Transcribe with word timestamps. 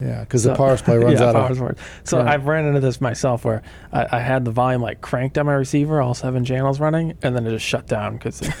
Yeah, 0.00 0.20
because 0.20 0.42
the 0.42 0.54
power 0.56 0.76
supply 0.76 0.96
runs 0.98 1.20
yeah, 1.20 1.26
out 1.28 1.34
power 1.34 1.50
of. 1.50 1.56
supply. 1.56 1.72
So 2.02 2.18
Right. 2.18 2.26
I've 2.34 2.46
ran 2.46 2.64
into 2.66 2.80
this 2.80 3.00
myself 3.00 3.44
where 3.44 3.62
I, 3.92 4.06
I 4.12 4.18
had 4.20 4.44
the 4.44 4.50
volume 4.50 4.82
like 4.82 5.00
cranked 5.00 5.38
on 5.38 5.46
my 5.46 5.52
receiver, 5.54 6.00
all 6.02 6.14
seven 6.14 6.44
channels 6.44 6.80
running, 6.80 7.16
and 7.22 7.34
then 7.36 7.46
it 7.46 7.50
just 7.50 7.64
shut 7.64 7.86
down 7.86 8.14
because 8.14 8.40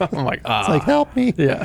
I'm 0.00 0.24
like, 0.24 0.42
ah, 0.44 0.60
It's 0.60 0.68
like 0.68 0.82
help 0.84 1.14
me. 1.16 1.34
yeah. 1.36 1.64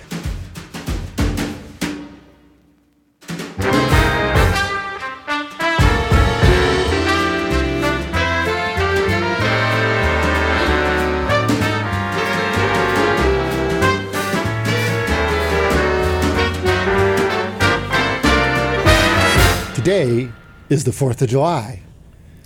Today 19.96 20.30
is 20.68 20.84
the 20.84 20.92
Fourth 20.92 21.22
of 21.22 21.30
July, 21.30 21.82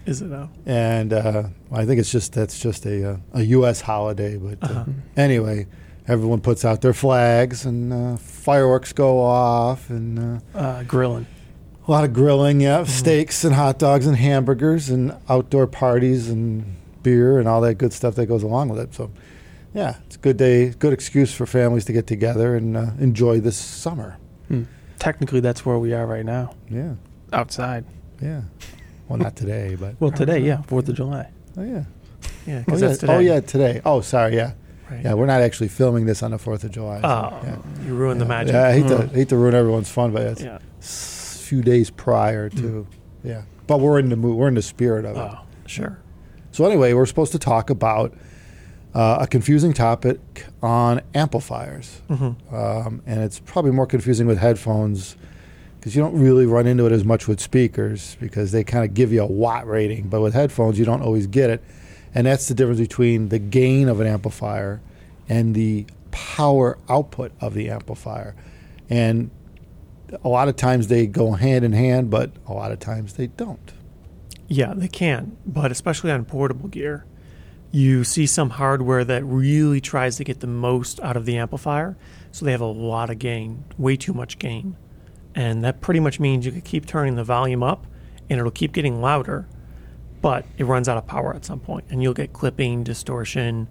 Is 0.06 0.22
it 0.22 0.28
now? 0.28 0.52
and 0.68 1.12
uh, 1.12 1.44
I 1.72 1.84
think 1.84 2.00
it's 2.00 2.12
just 2.12 2.32
that's 2.34 2.60
just 2.60 2.86
a 2.86 3.14
uh, 3.14 3.18
a 3.34 3.42
U.S. 3.58 3.82
holiday. 3.82 4.38
But 4.38 4.60
uh, 4.62 4.74
Uh-huh. 4.82 4.92
anyway, 5.18 5.66
everyone 6.08 6.42
puts 6.42 6.64
out 6.64 6.82
their 6.82 6.94
flags 6.94 7.66
and 7.66 7.92
uh, 7.92 8.18
fireworks 8.18 8.94
go 8.94 9.20
off, 9.20 9.90
and 9.90 10.20
uh, 10.54 10.58
Uh, 10.60 10.84
grilling. 10.84 11.26
a 11.88 11.92
lot 11.92 12.04
of 12.04 12.14
grilling. 12.14 12.62
Yeah, 12.62 12.84
steaks 12.84 13.44
and 13.44 13.56
hot 13.56 13.80
dogs 13.80 14.06
and 14.06 14.16
hamburgers 14.18 14.92
and 14.92 15.16
outdoor 15.28 15.66
parties 15.66 16.30
and 16.30 16.76
beer 17.02 17.40
and 17.40 17.48
all 17.48 17.62
that 17.62 17.80
good 17.80 17.94
stuff 17.94 18.14
that 18.14 18.28
goes 18.28 18.44
along 18.44 18.70
with 18.70 18.80
it. 18.80 18.94
So, 18.94 19.10
yeah, 19.74 19.96
it's 20.06 20.18
a 20.18 20.20
good 20.20 20.38
day, 20.38 20.70
good 20.70 20.94
excuse 20.94 21.34
for 21.34 21.48
families 21.48 21.86
to 21.86 21.94
get 21.94 22.06
together 22.06 22.56
and 22.56 22.78
uh, 22.78 22.92
enjoy 23.00 23.40
this 23.40 23.58
summer. 23.58 24.18
Hmm. 24.50 24.64
Technically, 25.00 25.40
that's 25.40 25.66
where 25.66 25.80
we 25.80 25.94
are 25.94 26.06
right 26.06 26.26
now, 26.26 26.54
Yeah, 26.70 26.94
outside. 27.34 27.86
yeah. 28.22 28.42
Well, 29.08 29.18
not 29.18 29.36
today, 29.36 29.76
but 29.80 29.96
Well, 30.00 30.12
today, 30.12 30.40
yeah, 30.40 30.62
Fourth 30.64 30.88
of 30.90 30.96
July. 30.96 31.30
oh 31.58 31.64
yeah. 31.64 31.84
Yeah, 32.46 32.60
Oh 32.60 32.64
because 32.66 32.82
yeah. 32.82 32.88
that's 32.90 33.00
today. 33.00 33.16
oh 33.16 33.20
yeah, 33.20 33.40
today. 33.40 33.82
Oh, 33.86 34.02
sorry. 34.02 34.36
Yeah, 34.36 34.52
Right. 34.90 35.04
yeah. 35.04 35.14
We're 35.16 35.26
not 35.26 35.42
actually 35.42 35.70
filming 35.70 36.06
this 36.06 36.22
on 36.22 36.32
the 36.32 36.38
Fourth 36.38 36.64
of 36.64 36.72
July. 36.72 37.02
so, 37.02 37.08
Oh, 37.08 37.40
yeah. 37.44 37.58
you 37.88 37.96
ruined 37.96 38.22
the 38.22 38.26
Yeah. 38.26 38.30
magic. 38.30 38.54
Yeah, 38.54 38.68
I 38.68 38.72
hate 38.74 38.88
to 38.88 38.96
Mm. 38.98 39.12
hate 39.16 39.30
to 39.30 39.38
ruin 39.38 39.56
everyone's 39.56 39.90
fun, 39.90 40.12
but 40.12 40.22
it's 40.24 40.44
Yeah. 40.44 40.58
a 40.58 40.82
few 41.44 41.62
days 41.64 41.90
prior 41.90 42.50
to. 42.50 42.86
Yeah, 43.24 43.42
but 43.68 43.80
we're 43.80 43.98
in 44.00 44.10
the 44.10 44.16
mood. 44.16 44.38
We're 44.38 44.48
in 44.48 44.54
the 44.56 44.62
spirit 44.62 45.06
of 45.06 45.16
it. 45.18 45.20
Oh, 45.20 45.40
Sure. 45.66 45.98
So 46.52 46.66
anyway, 46.66 46.94
we're 46.94 47.06
supposed 47.08 47.32
to 47.34 47.40
talk 47.40 47.70
about 47.70 48.14
uh, 48.96 49.20
a 49.22 49.28
confusing 49.28 49.72
topic 49.72 50.46
on 50.64 51.00
amplifiers, 51.14 52.02
hmm 52.08 52.32
um, 52.52 53.02
and 53.06 53.20
it's 53.22 53.40
probably 53.40 53.70
more 53.72 53.86
confusing 53.86 54.26
with 54.26 54.40
headphones 54.40 55.16
because 55.80 55.96
you 55.96 56.02
don't 56.02 56.20
really 56.20 56.46
run 56.46 56.68
into 56.68 56.86
it 56.86 56.92
as 56.92 57.06
much 57.06 57.28
with 57.28 57.40
speakers 57.40 58.18
because 58.20 58.52
they 58.52 58.64
kind 58.64 58.84
of 58.84 58.94
give 58.94 59.14
you 59.14 59.22
a 59.22 59.26
watt 59.26 59.66
rating, 59.66 60.10
but 60.10 60.22
with 60.22 60.34
headphones 60.34 60.78
you 60.78 60.86
don't 60.86 61.02
always 61.02 61.26
get 61.26 61.50
it, 61.50 61.64
and 62.14 62.28
that's 62.28 62.48
the 62.48 62.54
difference 62.54 62.80
between 62.80 63.30
the 63.30 63.40
gain 63.40 63.88
of 63.88 64.00
an 64.00 64.08
amplifier 64.08 64.82
and 65.30 65.56
the 65.56 65.86
power 66.12 66.78
output 66.90 67.32
of 67.40 67.54
the 67.54 67.70
amplifier, 67.70 68.36
and 68.90 69.32
a 70.24 70.28
lot 70.28 70.48
of 70.48 70.56
times 70.56 70.88
they 70.88 71.08
go 71.08 71.32
hand 71.34 71.64
in 71.64 71.72
hand, 71.72 72.10
but 72.10 72.32
a 72.48 72.54
lot 72.54 72.72
of 72.72 72.80
times 72.80 73.14
they 73.14 73.28
don't. 73.28 73.74
Yeah, 74.48 74.74
they 74.76 74.88
can, 74.88 75.38
but 75.46 75.72
especially 75.72 76.12
on 76.12 76.26
portable 76.26 76.68
gear, 76.68 77.06
you 77.72 78.04
see 78.04 78.26
some 78.26 78.50
hardware 78.50 79.06
that 79.06 79.24
really 79.24 79.80
tries 79.80 80.18
to 80.18 80.24
get 80.24 80.40
the 80.40 80.48
most 80.48 81.00
out 81.02 81.16
of 81.16 81.26
the 81.26 81.38
amplifier, 81.38 81.96
so 82.32 82.44
they 82.44 82.52
have 82.52 82.62
a 82.62 82.66
lot 82.66 83.10
of 83.12 83.20
gain, 83.20 83.64
way 83.78 83.96
too 83.96 84.14
much 84.14 84.40
gain. 84.40 84.76
And 85.40 85.64
that 85.64 85.80
pretty 85.80 86.02
much 86.02 86.20
means 86.20 86.46
you 86.46 86.52
could 86.52 86.66
keep 86.66 86.86
turning 86.86 87.16
the 87.16 87.24
volume 87.24 87.64
up 87.64 87.88
and 88.30 88.38
it'll 88.38 88.52
keep 88.52 88.74
getting 88.74 89.00
louder, 89.00 89.48
but 90.22 90.46
it 90.58 90.66
runs 90.66 90.90
out 90.90 90.98
of 90.98 91.08
power 91.08 91.34
at 91.34 91.46
some 91.46 91.62
point 91.62 91.86
and 91.90 92.04
you'll 92.04 92.14
get 92.14 92.34
clipping, 92.34 92.84
distortion, 92.84 93.70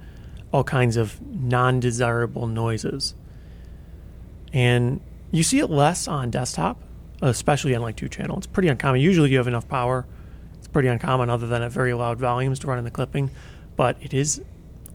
all 0.50 0.64
kinds 0.64 0.96
of 0.96 1.20
non 1.20 1.78
desirable 1.78 2.46
noises. 2.46 3.14
And 4.50 5.02
you 5.30 5.42
see 5.42 5.58
it 5.58 5.68
less 5.68 6.08
on 6.08 6.30
desktop, 6.30 6.80
especially 7.20 7.74
on 7.74 7.82
like 7.82 7.96
two 7.96 8.08
channel. 8.08 8.38
It's 8.38 8.46
pretty 8.46 8.68
uncommon. 8.68 9.02
Usually 9.02 9.30
you 9.30 9.36
have 9.36 9.46
enough 9.46 9.68
power. 9.68 10.06
It's 10.54 10.68
pretty 10.68 10.88
uncommon 10.88 11.28
other 11.28 11.46
than 11.46 11.60
at 11.60 11.70
very 11.70 11.92
loud 11.92 12.18
volumes 12.18 12.60
to 12.60 12.66
run 12.66 12.78
in 12.78 12.84
the 12.84 12.90
clipping. 12.90 13.30
But 13.76 13.98
it 14.00 14.14
is 14.14 14.40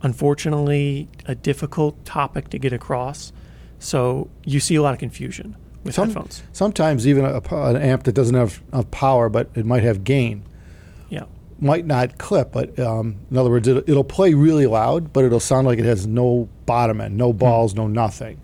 unfortunately 0.01 1.07
a 1.27 1.35
difficult 1.35 2.03
topic 2.03 2.49
to 2.49 2.57
get 2.57 2.73
across. 2.73 3.31
So 3.77 4.31
you 4.43 4.59
see 4.59 4.73
a 4.73 4.81
lot 4.81 4.93
of 4.93 4.99
confusion 4.99 5.55
with 5.83 5.95
Some- 5.95 6.09
headphones. 6.09 6.43
Sometimes 6.53 7.07
even 7.07 7.25
a, 7.25 7.41
an 7.51 7.77
amp 7.77 8.03
that 8.03 8.13
doesn't 8.13 8.35
have 8.35 8.61
enough 8.71 8.89
power, 8.91 9.29
but 9.29 9.49
it 9.55 9.65
might 9.65 9.83
have 9.83 10.03
gain, 10.03 10.43
Yeah. 11.09 11.25
might 11.59 11.85
not 11.85 12.17
clip. 12.17 12.51
But 12.51 12.77
um, 12.79 13.17
in 13.29 13.37
other 13.37 13.49
words, 13.49 13.67
it, 13.67 13.83
it'll 13.87 14.03
play 14.03 14.33
really 14.33 14.67
loud, 14.67 15.11
but 15.13 15.23
it'll 15.25 15.39
sound 15.39 15.67
like 15.67 15.79
it 15.79 15.85
has 15.85 16.07
no 16.07 16.47
bottom 16.65 17.01
end, 17.01 17.17
no 17.17 17.33
balls, 17.33 17.75
no 17.75 17.87
nothing. 17.87 18.39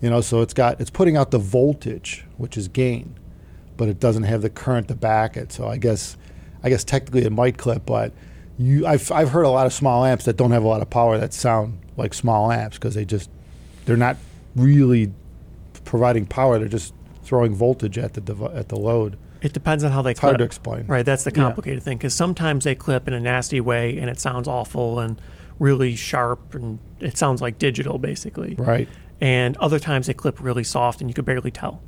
You 0.00 0.10
know, 0.10 0.20
so 0.20 0.40
it's 0.40 0.54
got 0.54 0.80
it's 0.80 0.90
putting 0.90 1.16
out 1.16 1.30
the 1.30 1.38
voltage, 1.38 2.24
which 2.36 2.56
is 2.56 2.66
gain, 2.66 3.14
but 3.76 3.88
it 3.88 4.00
doesn't 4.00 4.24
have 4.24 4.42
the 4.42 4.50
current 4.50 4.88
to 4.88 4.96
back 4.96 5.36
it. 5.36 5.52
So 5.52 5.68
I 5.68 5.76
guess, 5.76 6.16
I 6.64 6.68
guess 6.70 6.82
technically 6.82 7.22
it 7.24 7.30
might 7.30 7.56
clip, 7.56 7.86
but 7.86 8.12
you, 8.58 8.84
I've 8.84 9.10
I've 9.12 9.30
heard 9.30 9.44
a 9.44 9.48
lot 9.48 9.66
of 9.66 9.72
small 9.72 10.04
amps 10.04 10.24
that 10.24 10.36
don't 10.36 10.50
have 10.50 10.64
a 10.64 10.66
lot 10.68 10.82
of 10.82 10.90
power 10.90 11.18
that 11.18 11.32
sound 11.32 11.78
like 11.96 12.14
small 12.14 12.50
amps 12.50 12.76
because 12.78 12.94
they 12.96 13.04
just 13.04 13.30
they're 13.84 13.96
not 13.96 14.16
really 14.56 15.12
providing 15.84 16.26
power. 16.26 16.58
They're 16.58 16.68
just 16.68 16.94
throwing 17.22 17.54
voltage 17.54 17.98
at 17.98 18.14
the 18.14 18.20
dev- 18.20 18.42
at 18.54 18.68
the 18.68 18.76
load. 18.76 19.16
It 19.42 19.52
depends 19.52 19.82
on 19.82 19.90
how 19.92 20.02
they 20.02 20.12
It's 20.12 20.20
hard 20.20 20.38
to 20.38 20.44
explain. 20.44 20.86
Right, 20.86 21.04
that's 21.04 21.24
the 21.24 21.30
Yeah. 21.30 21.42
complicated 21.42 21.82
thing 21.82 21.98
because 21.98 22.14
sometimes 22.14 22.64
they 22.64 22.74
clip 22.74 23.08
in 23.08 23.14
a 23.14 23.20
nasty 23.20 23.60
way 23.60 23.98
and 23.98 24.08
it 24.08 24.20
sounds 24.20 24.46
awful 24.46 25.00
and 25.00 25.20
really 25.58 25.96
sharp 25.96 26.54
and 26.54 26.78
it 27.00 27.16
sounds 27.18 27.40
like 27.42 27.58
digital 27.58 27.98
basically. 27.98 28.54
Right. 28.56 28.88
And 29.20 29.56
other 29.58 29.78
times 29.80 30.06
they 30.06 30.14
clip 30.14 30.40
really 30.40 30.64
soft 30.64 31.00
and 31.00 31.10
you 31.10 31.14
could 31.14 31.24
barely 31.24 31.50
tell. 31.50 31.80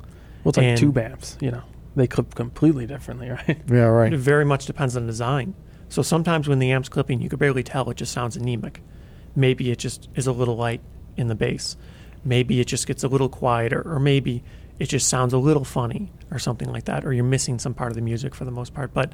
well, 0.43 0.49
it's 0.49 0.57
like 0.57 0.65
And- 0.67 0.77
tube 0.77 0.97
amps. 0.97 1.37
You 1.41 1.51
know, 1.51 1.61
they 1.95 2.07
clip 2.07 2.35
completely 2.35 2.85
differently, 2.85 3.29
right? 3.29 3.57
Yeah. 3.69 3.85
Right. 3.85 4.13
It 4.13 4.17
very 4.19 4.45
much 4.45 4.65
depends 4.65 4.95
on 4.97 5.05
the 5.05 5.11
design. 5.11 5.53
So 5.89 6.01
sometimes 6.01 6.47
when 6.49 6.59
the 6.59 6.71
amp's 6.71 6.89
clipping, 6.89 7.21
you 7.21 7.29
could 7.29 7.39
barely 7.39 7.63
tell. 7.63 7.89
It 7.89 7.97
just 7.97 8.11
sounds 8.11 8.35
anemic. 8.35 8.81
Maybe 9.35 9.71
it 9.71 9.79
just 9.79 10.09
is 10.15 10.27
a 10.27 10.31
little 10.33 10.55
light 10.57 10.81
in 11.17 11.27
the 11.27 11.35
bass. 11.35 11.77
Maybe 12.25 12.59
it 12.59 12.65
just 12.65 12.87
gets 12.87 13.03
a 13.03 13.07
little 13.07 13.29
quieter, 13.29 13.81
or 13.85 13.99
maybe 13.99 14.43
it 14.79 14.87
just 14.87 15.07
sounds 15.07 15.31
a 15.31 15.37
little 15.37 15.63
funny, 15.63 16.11
or 16.31 16.39
something 16.39 16.69
like 16.69 16.85
that. 16.85 17.05
Or 17.05 17.13
you're 17.13 17.23
missing 17.23 17.59
some 17.59 17.73
part 17.73 17.91
of 17.91 17.95
the 17.95 18.01
music 18.01 18.35
for 18.35 18.43
the 18.43 18.51
most 18.51 18.73
part. 18.73 18.93
But 18.93 19.13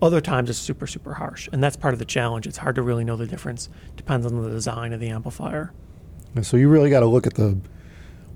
other 0.00 0.20
times 0.20 0.48
it's 0.48 0.58
super, 0.58 0.86
super 0.86 1.14
harsh, 1.14 1.48
and 1.52 1.62
that's 1.62 1.76
part 1.76 1.92
of 1.92 1.98
the 1.98 2.04
challenge. 2.04 2.46
It's 2.46 2.58
hard 2.58 2.76
to 2.76 2.82
really 2.82 3.04
know 3.04 3.16
the 3.16 3.26
difference. 3.26 3.68
Depends 3.96 4.26
on 4.26 4.42
the 4.42 4.48
design 4.48 4.92
of 4.92 5.00
the 5.00 5.08
amplifier. 5.08 5.72
So 6.42 6.56
you 6.56 6.68
really 6.68 6.90
got 6.90 7.00
to 7.00 7.06
look 7.06 7.26
at 7.26 7.34
the 7.34 7.58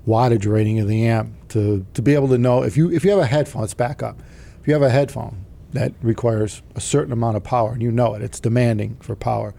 wattage 0.07 0.45
rating 0.45 0.79
of 0.79 0.87
the 0.87 1.05
amp 1.07 1.33
to, 1.49 1.85
to 1.93 2.01
be 2.01 2.13
able 2.13 2.27
to 2.27 2.37
know 2.37 2.63
if 2.63 2.75
you 2.75 2.91
if 2.91 3.05
you 3.05 3.11
have 3.11 3.19
a 3.19 3.25
headphone. 3.25 3.61
Let's 3.61 3.73
back 3.73 4.03
up. 4.03 4.21
If 4.59 4.67
you 4.67 4.73
have 4.73 4.81
a 4.81 4.89
headphone 4.89 5.45
that 5.71 5.93
requires 6.01 6.61
a 6.75 6.81
certain 6.81 7.13
amount 7.13 7.37
of 7.37 7.43
power, 7.43 7.73
and 7.73 7.81
you 7.81 7.91
know 7.91 8.13
it, 8.13 8.21
it's 8.21 8.39
demanding 8.39 8.97
for 8.97 9.15
power. 9.15 9.53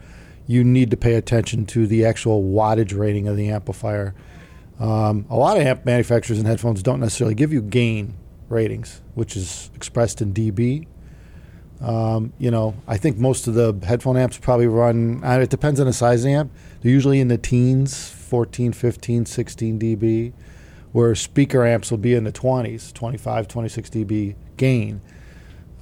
You 0.47 0.62
need 0.62 0.91
to 0.91 0.97
pay 0.97 1.15
attention 1.15 1.65
to 1.66 1.86
the 1.86 2.04
actual 2.04 2.42
wattage 2.42 2.97
rating 2.97 3.28
of 3.28 3.36
the 3.36 3.48
amplifier. 3.48 4.15
Um, 4.81 5.27
a 5.31 5.37
lot 5.37 5.57
of 5.57 5.62
amp 5.65 5.85
manufacturers 5.85 6.39
and 6.39 6.47
headphones 6.47 6.83
don't 6.83 7.01
necessarily 7.01 7.35
give 7.35 7.53
you 7.53 7.62
gain 7.62 8.17
ratings, 8.49 9.01
which 9.15 9.37
is 9.37 9.71
expressed 9.75 10.21
in 10.21 10.35
dB. 10.35 10.87
Um, 11.81 12.33
you 12.39 12.51
know, 12.51 12.75
I 12.87 12.97
think 12.97 13.19
most 13.19 13.47
of 13.47 13.55
the 13.55 13.75
headphone 13.84 14.17
amps 14.17 14.39
probably 14.39 14.67
run, 14.67 15.23
uh, 15.25 15.41
it 15.41 15.51
depends 15.51 15.81
on 15.81 15.87
the 15.87 15.93
size 15.93 16.21
of 16.21 16.25
the 16.25 16.33
amp. 16.33 16.53
They're 16.81 16.91
usually 16.91 17.21
in 17.21 17.29
the 17.29 17.39
teens, 17.39 18.09
14, 18.09 18.73
15, 18.73 19.27
16 19.27 19.79
dB, 19.79 20.33
where 20.93 21.15
speaker 21.15 21.67
amps 21.67 21.91
will 21.91 21.99
be 21.99 22.15
in 22.15 22.25
the 22.25 22.33
20s, 22.33 22.93
25, 22.93 23.49
26 23.49 23.91
dB 23.91 24.37
gain. 24.57 25.01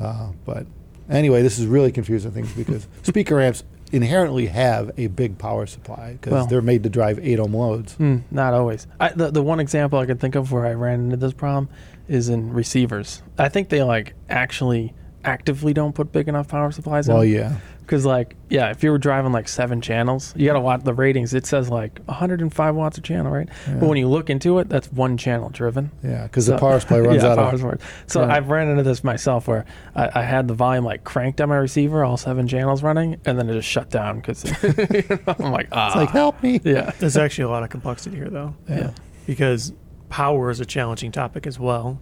Uh, 0.01 0.33
but 0.45 0.67
anyway, 1.09 1.43
this 1.43 1.59
is 1.59 1.67
really 1.67 1.93
confusing 1.93 2.33
things 2.33 2.53
because 2.53 2.89
speaker 3.03 3.41
amps 3.41 3.63
inherently 3.93 4.47
have 4.47 4.91
a 4.97 5.07
big 5.09 5.39
power 5.39 5.67
supply 5.67 6.13
because 6.13 6.33
Well- 6.33 6.47
they're 6.47 6.63
made 6.63 6.83
to 6.83 6.89
drive 6.91 7.19
8 7.23 7.39
ohm 7.39 7.55
loads. 7.55 7.95
Hmm, 7.95 8.19
not 8.31 8.55
always. 8.55 8.87
I, 8.99 9.11
the 9.11 9.31
the 9.31 9.43
one 9.43 9.61
example 9.61 9.99
I 9.99 10.07
can 10.07 10.19
think 10.19 10.35
of 10.35 10.51
where 10.51 10.67
I 10.67 10.73
ran 10.73 11.01
into 11.05 11.17
this 11.17 11.33
problem 11.35 11.69
is 12.09 12.29
in 12.29 12.53
receivers. 12.53 13.23
I 13.39 13.49
think 13.49 13.69
they 13.69 13.83
like 13.83 14.15
actually 14.29 14.95
actively 15.25 15.73
don't 15.73 15.95
put 15.95 16.11
big 16.11 16.27
enough 16.29 16.49
power 16.49 16.73
supplies 16.73 17.07
Well, 17.09 17.21
in. 17.21 17.31
yeah. 17.31 17.57
Because 17.83 18.07
like 18.07 18.37
yeah, 18.49 18.71
if 18.71 18.83
you 18.83 18.91
were 18.91 18.99
driving 18.99 19.33
like 19.33 19.49
seven 19.49 19.81
channels, 19.81 20.33
you 20.37 20.47
gotta 20.47 20.61
watch 20.61 20.83
the 20.85 20.95
ratings. 20.95 21.35
It 21.35 21.45
says 21.47 21.69
like 21.69 21.99
105 22.05 22.75
watts 22.75 22.97
a 22.97 23.01
channel, 23.01 23.31
right? 23.33 23.49
Yeah. 23.67 23.75
But 23.75 23.89
when 23.89 23.99
you 23.99 24.09
look 24.09 24.31
into 24.31 24.59
it, 24.61 24.69
that's 24.69 24.91
one 24.93 25.17
channel 25.17 25.49
driven. 25.51 25.91
Yeah, 26.03 26.23
because 26.25 26.47
the 26.47 26.55
So- 26.57 26.61
power 26.61 26.81
supply 26.81 27.01
runs 27.01 27.23
yeah, 27.23 27.31
out 27.31 27.39
power 27.39 27.53
of. 27.53 27.61
supply. 27.61 27.77
So 28.07 28.21
Right. 28.21 28.31
I've 28.31 28.49
ran 28.51 28.69
into 28.69 28.83
this 28.83 29.03
myself 29.03 29.49
where 29.49 29.65
I, 29.95 30.21
I 30.21 30.23
had 30.23 30.49
the 30.49 30.55
volume 30.55 30.85
like 30.85 31.05
cranked 31.05 31.41
on 31.41 31.49
my 31.49 31.57
receiver, 31.57 32.05
all 32.05 32.17
seven 32.17 32.47
channels 32.47 32.83
running, 32.83 33.21
and 33.25 33.39
then 33.39 33.51
it 33.51 33.55
just 33.55 33.69
shut 33.69 33.91
down 33.91 34.17
because 34.21 34.45
I'm 35.27 35.51
like 35.53 35.69
ah 35.73 35.89
It's 35.89 35.97
like, 35.97 36.11
help 36.11 36.43
me. 36.43 36.61
yeah 36.65 36.93
There's 36.99 37.17
actually 37.17 37.45
a 37.45 37.49
lot 37.51 37.63
of 37.63 37.71
complexity 37.71 38.17
here, 38.17 38.31
though. 38.31 38.55
Yeah. 38.69 38.77
yeah. 38.79 38.91
because 39.27 39.73
power 40.09 40.51
is 40.51 40.61
a 40.61 40.67
challenging 40.67 41.11
topic 41.11 41.47
as 41.47 41.59
well. 41.59 41.99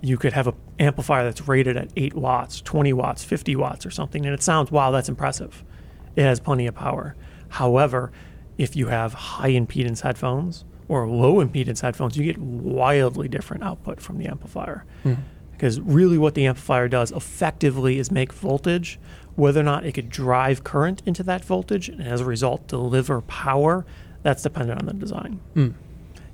You 0.00 0.16
could 0.16 0.32
have 0.32 0.46
an 0.46 0.54
amplifier 0.78 1.24
that's 1.24 1.48
rated 1.48 1.76
at 1.76 1.90
8 1.96 2.14
watts, 2.14 2.60
20 2.60 2.92
watts, 2.92 3.24
50 3.24 3.56
watts, 3.56 3.86
or 3.86 3.90
something, 3.90 4.24
and 4.24 4.34
it 4.34 4.42
sounds, 4.42 4.70
wow, 4.70 4.90
that's 4.90 5.08
impressive. 5.08 5.64
It 6.14 6.22
has 6.22 6.40
plenty 6.40 6.66
of 6.66 6.74
power. 6.74 7.16
However, 7.48 8.12
if 8.58 8.76
you 8.76 8.86
have 8.86 9.12
high 9.14 9.50
impedance 9.50 10.00
headphones 10.00 10.64
or 10.88 11.08
low 11.08 11.44
impedance 11.44 11.80
headphones, 11.80 12.16
you 12.16 12.24
get 12.24 12.38
wildly 12.38 13.28
different 13.28 13.62
output 13.62 14.00
from 14.00 14.18
the 14.18 14.26
amplifier. 14.26 14.84
Hmm. 15.02 15.14
Because 15.52 15.80
really, 15.80 16.18
what 16.18 16.34
the 16.34 16.46
amplifier 16.46 16.86
does 16.86 17.12
effectively 17.12 17.98
is 17.98 18.10
make 18.10 18.32
voltage. 18.32 18.98
Whether 19.36 19.60
or 19.60 19.64
not 19.64 19.84
it 19.86 19.92
could 19.92 20.10
drive 20.10 20.64
current 20.64 21.02
into 21.06 21.22
that 21.24 21.44
voltage 21.44 21.88
and 21.88 22.02
as 22.02 22.20
a 22.20 22.24
result 22.24 22.66
deliver 22.68 23.22
power, 23.22 23.86
that's 24.22 24.42
dependent 24.42 24.80
on 24.80 24.86
the 24.86 24.94
design. 24.94 25.40
Hmm. 25.54 25.68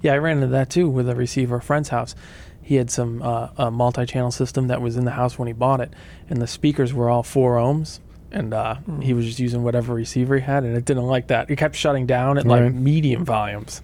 Yeah, 0.03 0.15
I 0.15 0.19
ran 0.19 0.39
into 0.39 0.49
that 0.49 0.71
too 0.71 0.89
with 0.89 1.09
a 1.09 1.15
receiver 1.15 1.57
at 1.57 1.63
a 1.63 1.67
friend's 1.67 1.91
house. 1.91 2.15
He 2.63 2.77
had 2.77 2.91
some 2.91 3.23
uh, 3.23 3.49
a 3.57 3.71
multi-channel 3.71 4.31
system 4.31 4.69
that 4.69 4.81
was 4.81 4.97
in 4.97 5.05
the 5.05 5.11
house 5.13 5.39
when 5.39 5.47
he 5.49 5.53
bought 5.53 5.81
it, 5.81 5.93
and 6.31 6.41
the 6.41 6.47
speakers 6.47 6.95
were 6.95 7.11
all 7.11 7.23
four 7.23 7.57
ohms, 7.57 7.99
and 8.31 8.55
uh, 8.55 8.77
he 9.01 9.13
was 9.13 9.27
just 9.27 9.39
using 9.39 9.63
whatever 9.63 9.95
receiver 9.95 10.37
he 10.37 10.43
had, 10.43 10.65
and 10.65 10.77
it 10.77 10.85
didn't 10.85 11.07
like 11.07 11.27
that. 11.27 11.51
It 11.51 11.57
kept 11.57 11.75
shutting 11.77 12.07
down 12.07 12.39
at 12.39 12.47
like 12.47 12.73
medium 12.73 13.25
volumes. 13.25 13.83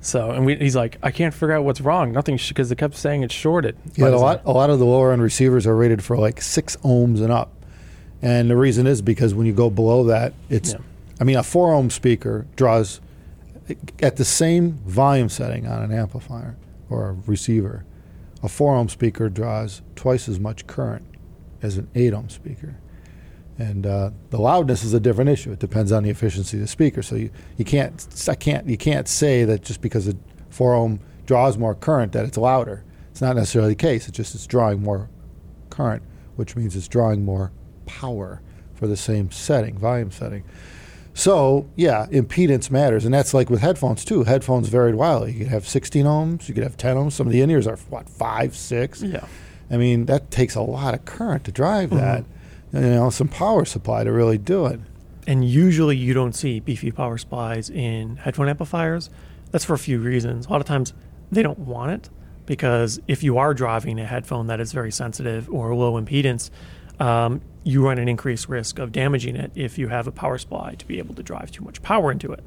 So, 0.00 0.30
and 0.30 0.46
we, 0.46 0.54
he's 0.56 0.76
like, 0.76 0.96
I 1.02 1.10
can't 1.10 1.34
figure 1.34 1.52
out 1.52 1.64
what's 1.64 1.80
wrong. 1.80 2.12
Nothing 2.12 2.38
because 2.48 2.70
it 2.70 2.78
kept 2.78 2.94
saying 2.94 3.24
it's 3.24 3.34
shorted. 3.34 3.76
Yeah, 3.96 4.06
But 4.06 4.14
a 4.14 4.18
lot 4.18 4.42
a 4.44 4.52
lot 4.52 4.70
of 4.70 4.78
the 4.78 4.84
lower 4.84 5.12
end 5.12 5.22
receivers 5.22 5.66
are 5.66 5.74
rated 5.74 6.04
for 6.04 6.16
like 6.16 6.40
six 6.40 6.76
ohms 6.78 7.20
and 7.20 7.32
up, 7.32 7.52
and 8.22 8.48
the 8.50 8.56
reason 8.56 8.86
is 8.86 9.02
because 9.02 9.34
when 9.34 9.46
you 9.46 9.52
go 9.52 9.70
below 9.70 10.04
that, 10.04 10.34
it's 10.50 10.72
Yeah. 10.72 10.78
I 11.20 11.24
mean 11.24 11.36
a 11.36 11.42
four 11.42 11.72
ohm 11.74 11.90
speaker 11.90 12.46
draws 12.56 13.00
at 14.00 14.16
the 14.16 14.24
same 14.24 14.72
volume 14.86 15.28
setting 15.28 15.66
on 15.66 15.82
an 15.82 15.92
amplifier 15.92 16.56
or 16.88 17.10
a 17.10 17.12
receiver, 17.26 17.84
a 18.42 18.48
four 18.48 18.76
ohm 18.76 18.88
speaker 18.88 19.28
draws 19.28 19.82
twice 19.96 20.28
as 20.28 20.38
much 20.38 20.66
current 20.66 21.04
as 21.62 21.76
an 21.76 21.88
eight 21.94 22.12
ohm 22.12 22.28
speaker. 22.28 22.76
And 23.58 23.86
uh, 23.86 24.10
the 24.30 24.38
loudness 24.38 24.84
is 24.84 24.94
a 24.94 25.00
different 25.00 25.30
issue. 25.30 25.50
It 25.50 25.58
depends 25.58 25.90
on 25.90 26.04
the 26.04 26.10
efficiency 26.10 26.56
of 26.56 26.60
the 26.60 26.68
speaker. 26.68 27.02
So 27.02 27.16
you, 27.16 27.30
you 27.56 27.64
can't 27.64 28.06
I 28.28 28.34
can't 28.34 28.68
you 28.68 28.76
can't 28.76 29.08
say 29.08 29.44
that 29.44 29.62
just 29.62 29.80
because 29.80 30.06
a 30.06 30.14
four 30.50 30.74
ohm 30.74 31.00
draws 31.26 31.58
more 31.58 31.74
current 31.74 32.12
that 32.12 32.24
it's 32.24 32.36
louder. 32.36 32.84
It's 33.10 33.20
not 33.20 33.34
necessarily 33.34 33.72
the 33.72 33.76
case. 33.76 34.06
It's 34.06 34.16
just 34.16 34.34
it's 34.34 34.46
drawing 34.46 34.82
more 34.82 35.10
current, 35.70 36.02
which 36.36 36.54
means 36.54 36.76
it's 36.76 36.88
drawing 36.88 37.24
more 37.24 37.52
power 37.86 38.40
for 38.74 38.86
the 38.86 38.96
same 38.96 39.30
setting, 39.32 39.76
volume 39.76 40.12
setting. 40.12 40.44
So 41.18 41.68
yeah, 41.74 42.06
impedance 42.12 42.70
matters, 42.70 43.04
and 43.04 43.12
that's 43.12 43.34
like 43.34 43.50
with 43.50 43.60
headphones 43.60 44.04
too. 44.04 44.22
Headphones 44.22 44.68
varied 44.68 44.94
wildly. 44.94 45.32
You 45.32 45.38
could 45.40 45.48
have 45.48 45.66
16 45.66 46.06
ohms, 46.06 46.46
you 46.46 46.54
could 46.54 46.62
have 46.62 46.76
10 46.76 46.94
ohms. 46.94 47.12
Some 47.12 47.26
of 47.26 47.32
the 47.32 47.40
in-ears 47.40 47.66
are 47.66 47.76
what 47.90 48.08
five, 48.08 48.54
six. 48.54 49.02
Yeah. 49.02 49.26
I 49.68 49.78
mean, 49.78 50.06
that 50.06 50.30
takes 50.30 50.54
a 50.54 50.60
lot 50.60 50.94
of 50.94 51.04
current 51.06 51.42
to 51.46 51.50
drive 51.50 51.90
that. 51.90 52.24
You 52.72 52.80
know, 52.80 53.10
some 53.10 53.26
power 53.26 53.64
supply 53.64 54.04
to 54.04 54.12
really 54.12 54.38
do 54.38 54.66
it. 54.66 54.78
And 55.26 55.44
usually 55.44 55.96
you 55.96 56.14
don't 56.14 56.36
see 56.36 56.60
beefy 56.60 56.92
power 56.92 57.18
supplies 57.18 57.68
in 57.68 58.18
headphone 58.18 58.48
amplifiers. 58.48 59.10
That's 59.50 59.64
for 59.64 59.74
a 59.74 59.78
few 59.78 59.98
reasons. 59.98 60.46
A 60.46 60.50
lot 60.50 60.60
of 60.60 60.68
times 60.68 60.92
they 61.32 61.42
don't 61.42 61.58
want 61.58 61.90
it 61.90 62.10
because 62.46 63.00
if 63.08 63.24
you 63.24 63.38
are 63.38 63.54
driving 63.54 63.98
a 63.98 64.06
headphone 64.06 64.46
that 64.46 64.60
is 64.60 64.72
very 64.72 64.92
sensitive 64.92 65.50
or 65.50 65.74
low 65.74 66.00
impedance, 66.00 66.50
um, 67.00 67.40
you 67.68 67.84
run 67.84 67.98
an 67.98 68.08
increased 68.08 68.48
risk 68.48 68.78
of 68.78 68.92
damaging 68.92 69.36
it 69.36 69.52
if 69.54 69.76
you 69.76 69.88
have 69.88 70.06
a 70.06 70.10
power 70.10 70.38
supply 70.38 70.74
to 70.74 70.86
be 70.86 70.96
able 70.96 71.14
to 71.14 71.22
drive 71.22 71.50
too 71.50 71.62
much 71.62 71.82
power 71.82 72.10
into 72.10 72.32
it. 72.32 72.42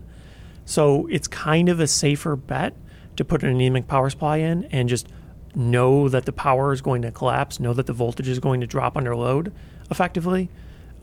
So 0.65 1.05
it's 1.11 1.27
kind 1.27 1.69
of 1.69 1.79
a 1.79 1.85
safer 1.85 2.35
bet 2.35 2.73
to 3.17 3.23
put 3.23 3.43
an 3.43 3.49
anemic 3.49 3.87
power 3.87 4.09
supply 4.09 4.37
in 4.37 4.63
and 4.71 4.89
just 4.89 5.07
know 5.53 6.09
that 6.09 6.25
the 6.25 6.31
power 6.31 6.73
is 6.73 6.81
going 6.81 7.03
to 7.03 7.11
collapse, 7.11 7.59
know 7.59 7.71
that 7.71 7.85
the 7.85 7.93
voltage 7.93 8.27
is 8.27 8.39
going 8.39 8.61
to 8.61 8.65
drop 8.65 8.97
under 8.97 9.15
load 9.15 9.53
effectively. 9.91 10.49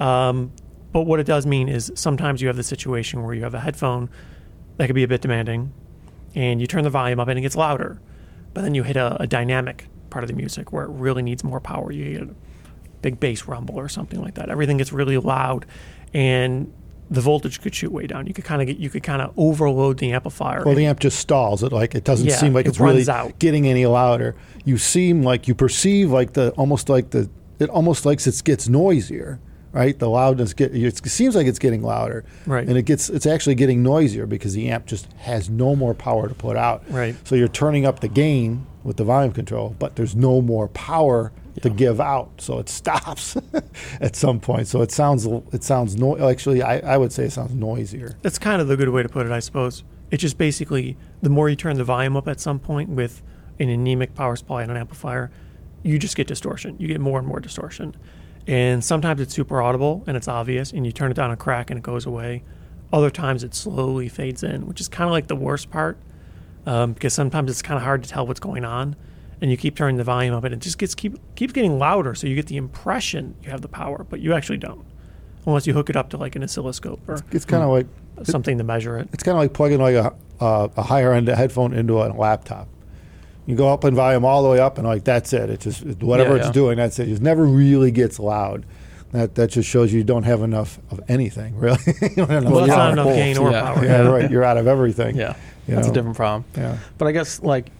Um, 0.01 0.51
but 0.91 1.03
what 1.03 1.21
it 1.21 1.25
does 1.25 1.47
mean 1.47 1.69
is 1.69 1.93
sometimes 1.95 2.43
you 2.43 2.49
have 2.49 2.57
the 2.57 2.65
situation 2.65 3.23
where 3.23 3.35
you 3.35 3.45
have 3.45 3.55
a 3.55 3.61
headphone 3.61 4.11
that 4.79 4.89
could 4.89 4.97
be 4.97 5.05
a 5.05 5.09
bit 5.09 5.21
demanding 5.21 5.73
and 6.35 6.61
you 6.61 6.67
turn 6.67 6.83
the 6.83 6.91
volume 6.91 7.21
up 7.21 7.29
and 7.29 7.39
it 7.39 7.43
gets 7.43 7.55
louder, 7.55 8.01
but 8.53 8.63
then 8.63 8.75
you 8.75 8.83
hit 8.83 8.97
a, 8.97 9.23
a 9.23 9.29
dynamic 9.29 9.87
part 10.11 10.25
of 10.25 10.29
the 10.29 10.35
music 10.35 10.73
where 10.73 10.87
it 10.87 10.91
really 10.91 11.23
needs 11.23 11.45
more 11.45 11.61
power. 11.61 11.93
You 11.93 12.35
big 13.03 13.21
bass 13.21 13.47
rumble 13.47 13.77
or 13.77 13.89
something 13.89 14.21
like 14.21 14.35
that. 14.35 14.49
Everything 14.51 14.77
gets 14.79 14.93
really 14.93 15.19
loud 15.19 15.67
and 16.15 16.73
the 17.11 17.21
voltage 17.23 17.61
could 17.63 17.75
shoot 17.75 17.91
way 17.91 18.07
down. 18.07 18.27
You 18.27 18.35
could 18.35 18.45
kind 18.45 18.61
of 18.61 18.67
get 18.69 18.77
you 18.77 18.91
could 18.91 19.03
kind 19.03 19.23
of 19.23 19.33
overload 19.39 19.99
the 19.99 20.13
amplifier. 20.13 20.63
Well, 20.65 20.75
the 20.75 20.85
amp 20.87 21.01
just 21.01 21.19
stalls. 21.19 21.63
It 21.63 21.73
like 21.73 21.95
it 21.95 22.05
doesn't 22.05 22.27
Yeah, 22.27 22.37
seem 22.37 22.53
like 22.53 22.67
it 22.67 22.71
it's 22.71 22.81
really 22.81 23.09
out. 23.09 23.39
getting 23.39 23.67
any 23.67 23.87
louder. 23.87 24.35
You 24.65 24.77
seem 24.77 25.23
like 25.23 25.49
you 25.49 25.55
perceive 25.55 26.11
like 26.11 26.35
the 26.35 26.51
almost 26.53 26.89
like 26.89 27.11
the 27.11 27.31
it 27.59 27.71
almost 27.71 28.05
like 28.05 28.25
it 28.27 28.43
gets 28.45 28.69
noisier, 28.69 29.41
right? 29.73 29.99
The 29.99 30.09
loudness 30.11 30.53
get 30.53 30.75
it 30.77 31.07
seems 31.09 31.35
like 31.35 31.47
it's 31.47 31.59
getting 31.59 31.83
louder, 31.83 32.25
Right. 32.47 32.69
And 32.69 32.77
it 32.77 32.83
gets 32.83 33.09
it's 33.09 33.25
actually 33.27 33.55
getting 33.55 33.83
noisier 33.83 34.27
because 34.27 34.53
the 34.53 34.69
amp 34.69 34.85
just 34.87 35.11
has 35.15 35.49
no 35.49 35.75
more 35.75 35.95
power 35.95 36.29
to 36.29 36.35
put 36.35 36.57
out, 36.59 36.83
Right. 36.91 37.17
So 37.27 37.35
you're 37.37 37.49
turning 37.49 37.87
up 37.87 38.01
the 38.01 38.09
gain 38.09 38.67
with 38.85 38.99
the 38.99 39.05
volume 39.05 39.33
control, 39.33 39.75
but 39.79 39.97
there's 39.97 40.15
no 40.15 40.43
more 40.43 40.69
power 40.69 41.33
to 41.63 41.71
give 41.71 42.01
out, 42.01 42.31
so 42.39 42.59
it 42.59 42.69
stops 42.69 43.37
at 44.01 44.17
some 44.17 44.41
point. 44.41 44.69
So 44.69 44.83
it 44.83 44.93
sounds 44.93 45.27
it 45.27 45.65
sounds 45.65 45.97
no 45.97 46.17
actually 46.29 46.63
I, 46.63 46.79
I 46.79 46.97
would 46.97 47.13
say 47.13 47.25
it 47.25 47.33
sounds 47.33 47.55
noisier. 47.55 48.17
That's 48.23 48.39
kind 48.39 48.61
of 48.61 48.69
the 48.69 48.77
good 48.77 48.89
way 48.91 49.03
to 49.03 49.09
put 49.09 49.27
it, 49.27 49.33
I 49.33 49.41
suppose. 49.41 49.85
It's 50.11 50.23
just 50.23 50.39
basically 50.39 50.97
the 51.23 51.31
more 51.31 51.49
you 51.49 51.57
turn 51.57 51.77
the 51.77 51.85
volume 51.85 52.17
up 52.17 52.29
at 52.29 52.41
some 52.41 52.59
point 52.59 52.89
with 52.91 53.23
an 53.59 53.69
anemic 53.69 54.15
power 54.15 54.37
supply 54.37 54.63
and 54.63 54.71
an 54.71 54.77
amplifier, 54.77 55.31
you 55.83 55.99
just 55.99 56.17
get 56.17 56.27
distortion. 56.27 56.77
You 56.79 56.89
get 56.89 57.01
more 57.01 57.19
and 57.19 57.27
more 57.27 57.41
distortion. 57.41 57.97
And 58.47 58.83
sometimes 58.83 59.21
it's 59.21 59.35
super 59.35 59.61
audible 59.61 60.05
and 60.07 60.17
it's 60.17 60.29
obvious, 60.29 60.73
and 60.73 60.87
you 60.87 60.93
turn 60.93 61.11
it 61.11 61.15
down 61.15 61.31
a 61.31 61.37
crack 61.37 61.71
and 61.71 61.79
it 61.79 61.83
goes 61.83 62.07
away. 62.07 62.43
Other 62.93 63.11
times 63.11 63.45
it 63.45 63.55
slowly 63.55 64.09
fades 64.09 64.43
in, 64.43 64.67
which 64.67 64.81
is 64.81 64.89
kind 64.89 65.07
of 65.07 65.13
like 65.13 65.27
the 65.27 65.37
worst 65.37 65.71
part 65.71 65.99
um, 66.65 66.93
because 66.93 67.13
sometimes 67.13 67.51
it's 67.51 67.63
kind 67.63 67.77
of 67.77 67.83
hard 67.83 68.03
to 68.03 68.09
tell 68.09 68.27
what's 68.27 68.41
going 68.41 68.65
on. 68.65 68.97
And 69.41 69.51
you 69.53 69.57
keep 69.57 69.77
turning 69.77 69.97
the 69.97 70.05
volume 70.05 70.35
up, 70.35 70.43
and 70.45 70.53
it 70.53 70.61
just 70.61 70.79
gets 70.79 70.95
keep 70.97 71.17
keeps 71.37 71.53
getting 71.53 71.79
louder. 71.79 72.15
So 72.15 72.27
you 72.27 72.35
get 72.35 72.47
the 72.47 72.57
impression 72.57 73.37
you 73.43 73.51
have 73.51 73.61
the 73.63 73.69
power, 73.69 74.05
but 74.09 74.19
you 74.21 74.35
actually 74.35 74.59
don't, 74.59 74.85
unless 75.47 75.67
you 75.67 75.75
hook 75.75 75.89
it 75.91 75.97
up 75.97 76.11
to 76.11 76.17
like 76.17 76.35
an 76.35 76.43
oscilloscope 76.43 77.01
or 77.09 77.19
It's 77.31 77.45
kind 77.45 77.63
of 77.63 77.71
like 77.71 77.87
something 78.25 78.59
to 78.59 78.65
measure 78.65 78.99
it. 78.99 79.09
It's 79.13 79.23
kind 79.23 79.37
of 79.37 79.41
like 79.41 79.53
plugging 79.53 79.79
like 79.81 79.95
a, 79.95 80.13
uh, 80.41 80.69
a 80.77 80.83
higher 80.83 81.13
end 81.13 81.29
headphone 81.29 81.73
into 81.73 82.03
a 82.03 82.07
laptop. 82.13 82.67
You 83.47 83.55
go 83.55 83.73
up 83.73 83.85
in 83.85 83.95
volume 83.95 84.25
all 84.25 84.43
the 84.43 84.49
way 84.51 84.59
up, 84.59 84.77
and 84.77 84.87
like 84.87 85.05
that's 85.05 85.33
it. 85.33 85.51
It's 85.51 85.65
just 85.65 86.03
whatever 86.03 86.37
Yeah, 86.37 86.43
it's 86.43 86.51
doing. 86.51 86.77
That's 86.77 86.99
it. 86.99 87.09
It 87.09 87.21
never 87.23 87.45
really 87.47 87.91
gets 87.93 88.19
loud. 88.19 88.67
That 89.13 89.37
that 89.37 89.51
just 89.51 89.69
shows 89.69 89.93
you 89.93 90.03
don't 90.05 90.25
have 90.25 90.43
enough 90.43 90.81
of 90.91 91.01
anything, 91.09 91.57
really. 91.57 91.79
You 92.03 92.09
don't 92.17 92.29
have 92.29 92.43
enough 92.43 92.53
Well, 92.53 92.67
that's 92.67 92.75
power. 92.77 92.95
not 92.95 93.07
enough 93.07 93.15
gain 93.15 93.39
or 93.39 93.51
Yeah. 93.53 93.63
power. 93.63 93.85
Yeah, 93.85 94.01
right. 94.09 94.31
You're 94.31 94.45
out 94.45 94.59
of 94.59 94.67
everything. 94.67 95.17
Yeah. 95.17 95.35
You 95.69 95.77
That's 95.77 95.87
know. 95.87 95.93
a 95.93 95.95
different 95.95 96.17
problem. 96.17 96.45
Yeah. 96.57 96.77
But 96.99 97.07
I 97.09 97.13
guess 97.13 97.41
like 97.41 97.71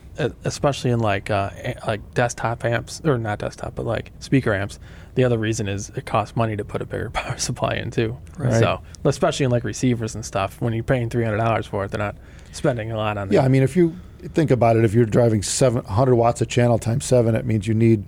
especially 0.45 0.91
in 0.91 1.01
like 1.01 1.31
uh, 1.31 1.51
like 1.87 2.15
desktop 2.15 2.65
amps 2.65 3.01
or 3.05 3.19
not 3.19 3.39
desktop, 3.39 3.75
but 3.75 3.87
like 3.87 4.13
speaker 4.19 4.55
amps. 4.55 4.79
The 5.15 5.25
other 5.25 5.39
reason 5.39 5.69
is 5.69 5.91
it 5.91 6.07
costs 6.07 6.37
money 6.37 6.57
to 6.57 6.65
put 6.65 6.83
a 6.83 6.87
bigger 6.87 7.11
power 7.15 7.39
supply 7.39 7.75
in 7.75 7.91
too. 7.91 8.17
Right. 8.37 8.55
So 8.55 8.83
especially 9.05 9.45
in 9.45 9.51
like 9.51 9.65
receivers 9.65 10.15
and 10.15 10.25
stuff, 10.25 10.61
when 10.61 10.73
you're 10.73 10.85
paying 10.85 11.11
three 11.11 11.25
hundred 11.25 11.39
dollars 11.39 11.67
for 11.67 11.85
it, 11.85 11.91
they're 11.91 11.99
not 11.99 12.17
spending 12.53 12.93
a 12.93 12.97
lot 12.97 13.17
on. 13.19 13.29
That. 13.29 13.35
Yeah, 13.35 13.41
that. 13.41 13.47
I 13.47 13.49
mean, 13.49 13.63
if 13.63 13.77
you 13.77 13.97
think 14.21 14.51
about 14.51 14.77
it, 14.77 14.85
if 14.85 14.95
you're 14.95 15.07
driving 15.07 15.43
700 15.43 16.15
watts 16.15 16.41
a 16.41 16.47
channel 16.47 16.79
times 16.79 17.05
seven, 17.05 17.35
it 17.35 17.47
means 17.47 17.67
you 17.67 17.75
need 17.75 18.05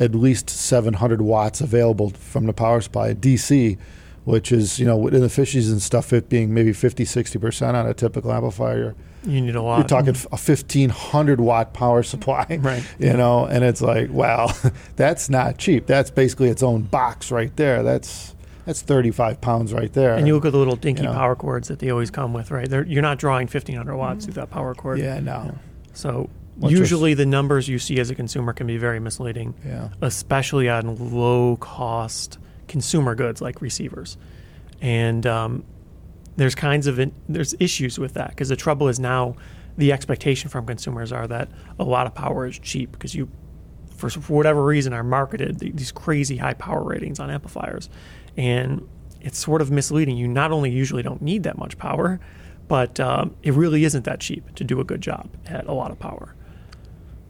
at 0.00 0.14
least 0.14 0.50
700 0.50 1.22
watts 1.22 1.60
available 1.60 2.10
from 2.10 2.46
the 2.46 2.52
power 2.52 2.80
supply 2.80 3.14
DC, 3.14 3.78
which 4.24 4.52
is, 4.52 4.78
you 4.78 4.86
know, 4.86 5.06
in 5.08 5.20
the 5.20 5.26
fishies 5.26 5.70
and 5.70 5.82
stuff, 5.82 6.12
it 6.12 6.28
being 6.28 6.54
maybe 6.54 6.72
50, 6.72 7.04
60% 7.04 7.74
on 7.74 7.86
a 7.86 7.94
typical 7.94 8.32
amplifier. 8.32 8.94
You 9.24 9.40
need 9.40 9.54
a 9.54 9.62
lot. 9.62 9.78
You're 9.78 9.88
talking 9.88 10.14
mm-hmm. 10.14 10.34
a 10.34 10.38
1500 10.38 11.40
watt 11.40 11.74
power 11.74 12.02
mm-hmm. 12.02 12.10
supply, 12.10 12.46
Right. 12.60 12.84
You 12.98 13.14
know, 13.14 13.46
and 13.46 13.64
it's 13.64 13.82
like, 13.82 14.10
wow, 14.10 14.52
that's 14.96 15.28
not 15.28 15.58
cheap. 15.58 15.86
That's 15.86 16.10
basically 16.10 16.48
its 16.48 16.62
own 16.62 16.82
box 16.82 17.30
right 17.30 17.54
there. 17.56 17.82
That's 17.82 18.34
that's 18.64 18.80
35 18.82 19.40
pounds 19.40 19.72
right 19.72 19.92
there. 19.92 20.14
And 20.14 20.26
you 20.26 20.34
look 20.34 20.44
at 20.44 20.52
the 20.52 20.58
little 20.58 20.76
dinky 20.76 21.02
You 21.02 21.08
know. 21.08 21.14
power 21.14 21.34
cords 21.34 21.66
that 21.66 21.80
they 21.80 21.90
always 21.90 22.12
come 22.12 22.32
with, 22.32 22.52
right? 22.52 22.68
They're, 22.68 22.86
you're 22.86 23.02
not 23.02 23.18
drawing 23.18 23.48
1500 23.48 23.96
watts 23.96 24.18
mm-hmm. 24.18 24.24
through 24.24 24.40
that 24.40 24.50
power 24.50 24.74
cord. 24.74 25.00
yeah, 25.00 25.18
no, 25.18 25.58
So 25.94 26.30
What's 26.56 26.72
usually 26.72 27.14
the 27.14 27.26
numbers 27.26 27.66
you 27.66 27.80
see 27.80 27.98
as 27.98 28.10
a 28.10 28.14
consumer 28.14 28.52
can 28.52 28.68
be 28.68 28.76
very 28.76 29.00
misleading, 29.00 29.54
yeah. 29.66 29.88
especially 30.00 30.68
on 30.68 31.12
low 31.12 31.56
cost 31.56 32.38
consumer 32.72 33.14
goods 33.14 33.40
like 33.40 33.60
receivers. 33.62 34.16
And 34.80 35.24
um, 35.26 35.64
there's 36.36 36.54
kinds 36.54 36.86
of 36.88 36.98
in, 36.98 37.12
there's 37.28 37.54
issues 37.60 37.98
with 37.98 38.14
that 38.14 38.30
because 38.30 38.48
the 38.48 38.56
trouble 38.56 38.88
is 38.88 38.98
now 38.98 39.36
the 39.76 39.92
expectation 39.92 40.50
from 40.50 40.66
consumers 40.66 41.12
are 41.12 41.26
that 41.28 41.48
a 41.78 41.84
lot 41.84 42.06
of 42.06 42.14
power 42.14 42.46
is 42.46 42.58
cheap 42.58 42.90
because 42.92 43.14
you 43.14 43.28
for, 43.96 44.10
for 44.10 44.32
whatever 44.32 44.64
reason 44.64 44.92
are 44.92 45.04
marketed 45.04 45.60
these 45.60 45.92
crazy 45.92 46.36
high 46.36 46.54
power 46.54 46.82
ratings 46.82 47.20
on 47.20 47.30
amplifiers. 47.30 47.88
And 48.36 48.88
it's 49.20 49.38
sort 49.38 49.62
of 49.62 49.70
misleading. 49.70 50.16
You 50.16 50.26
not 50.26 50.50
only 50.50 50.70
usually 50.70 51.02
don't 51.04 51.22
need 51.22 51.44
that 51.44 51.56
much 51.56 51.78
power 51.78 52.18
but 52.68 52.98
um, 53.00 53.36
it 53.42 53.52
really 53.52 53.84
isn't 53.84 54.04
that 54.06 54.20
cheap 54.20 54.54
to 54.54 54.64
do 54.64 54.80
a 54.80 54.84
good 54.84 55.02
job 55.02 55.28
at 55.46 55.66
a 55.66 55.72
lot 55.72 55.90
of 55.90 55.98
power. 55.98 56.34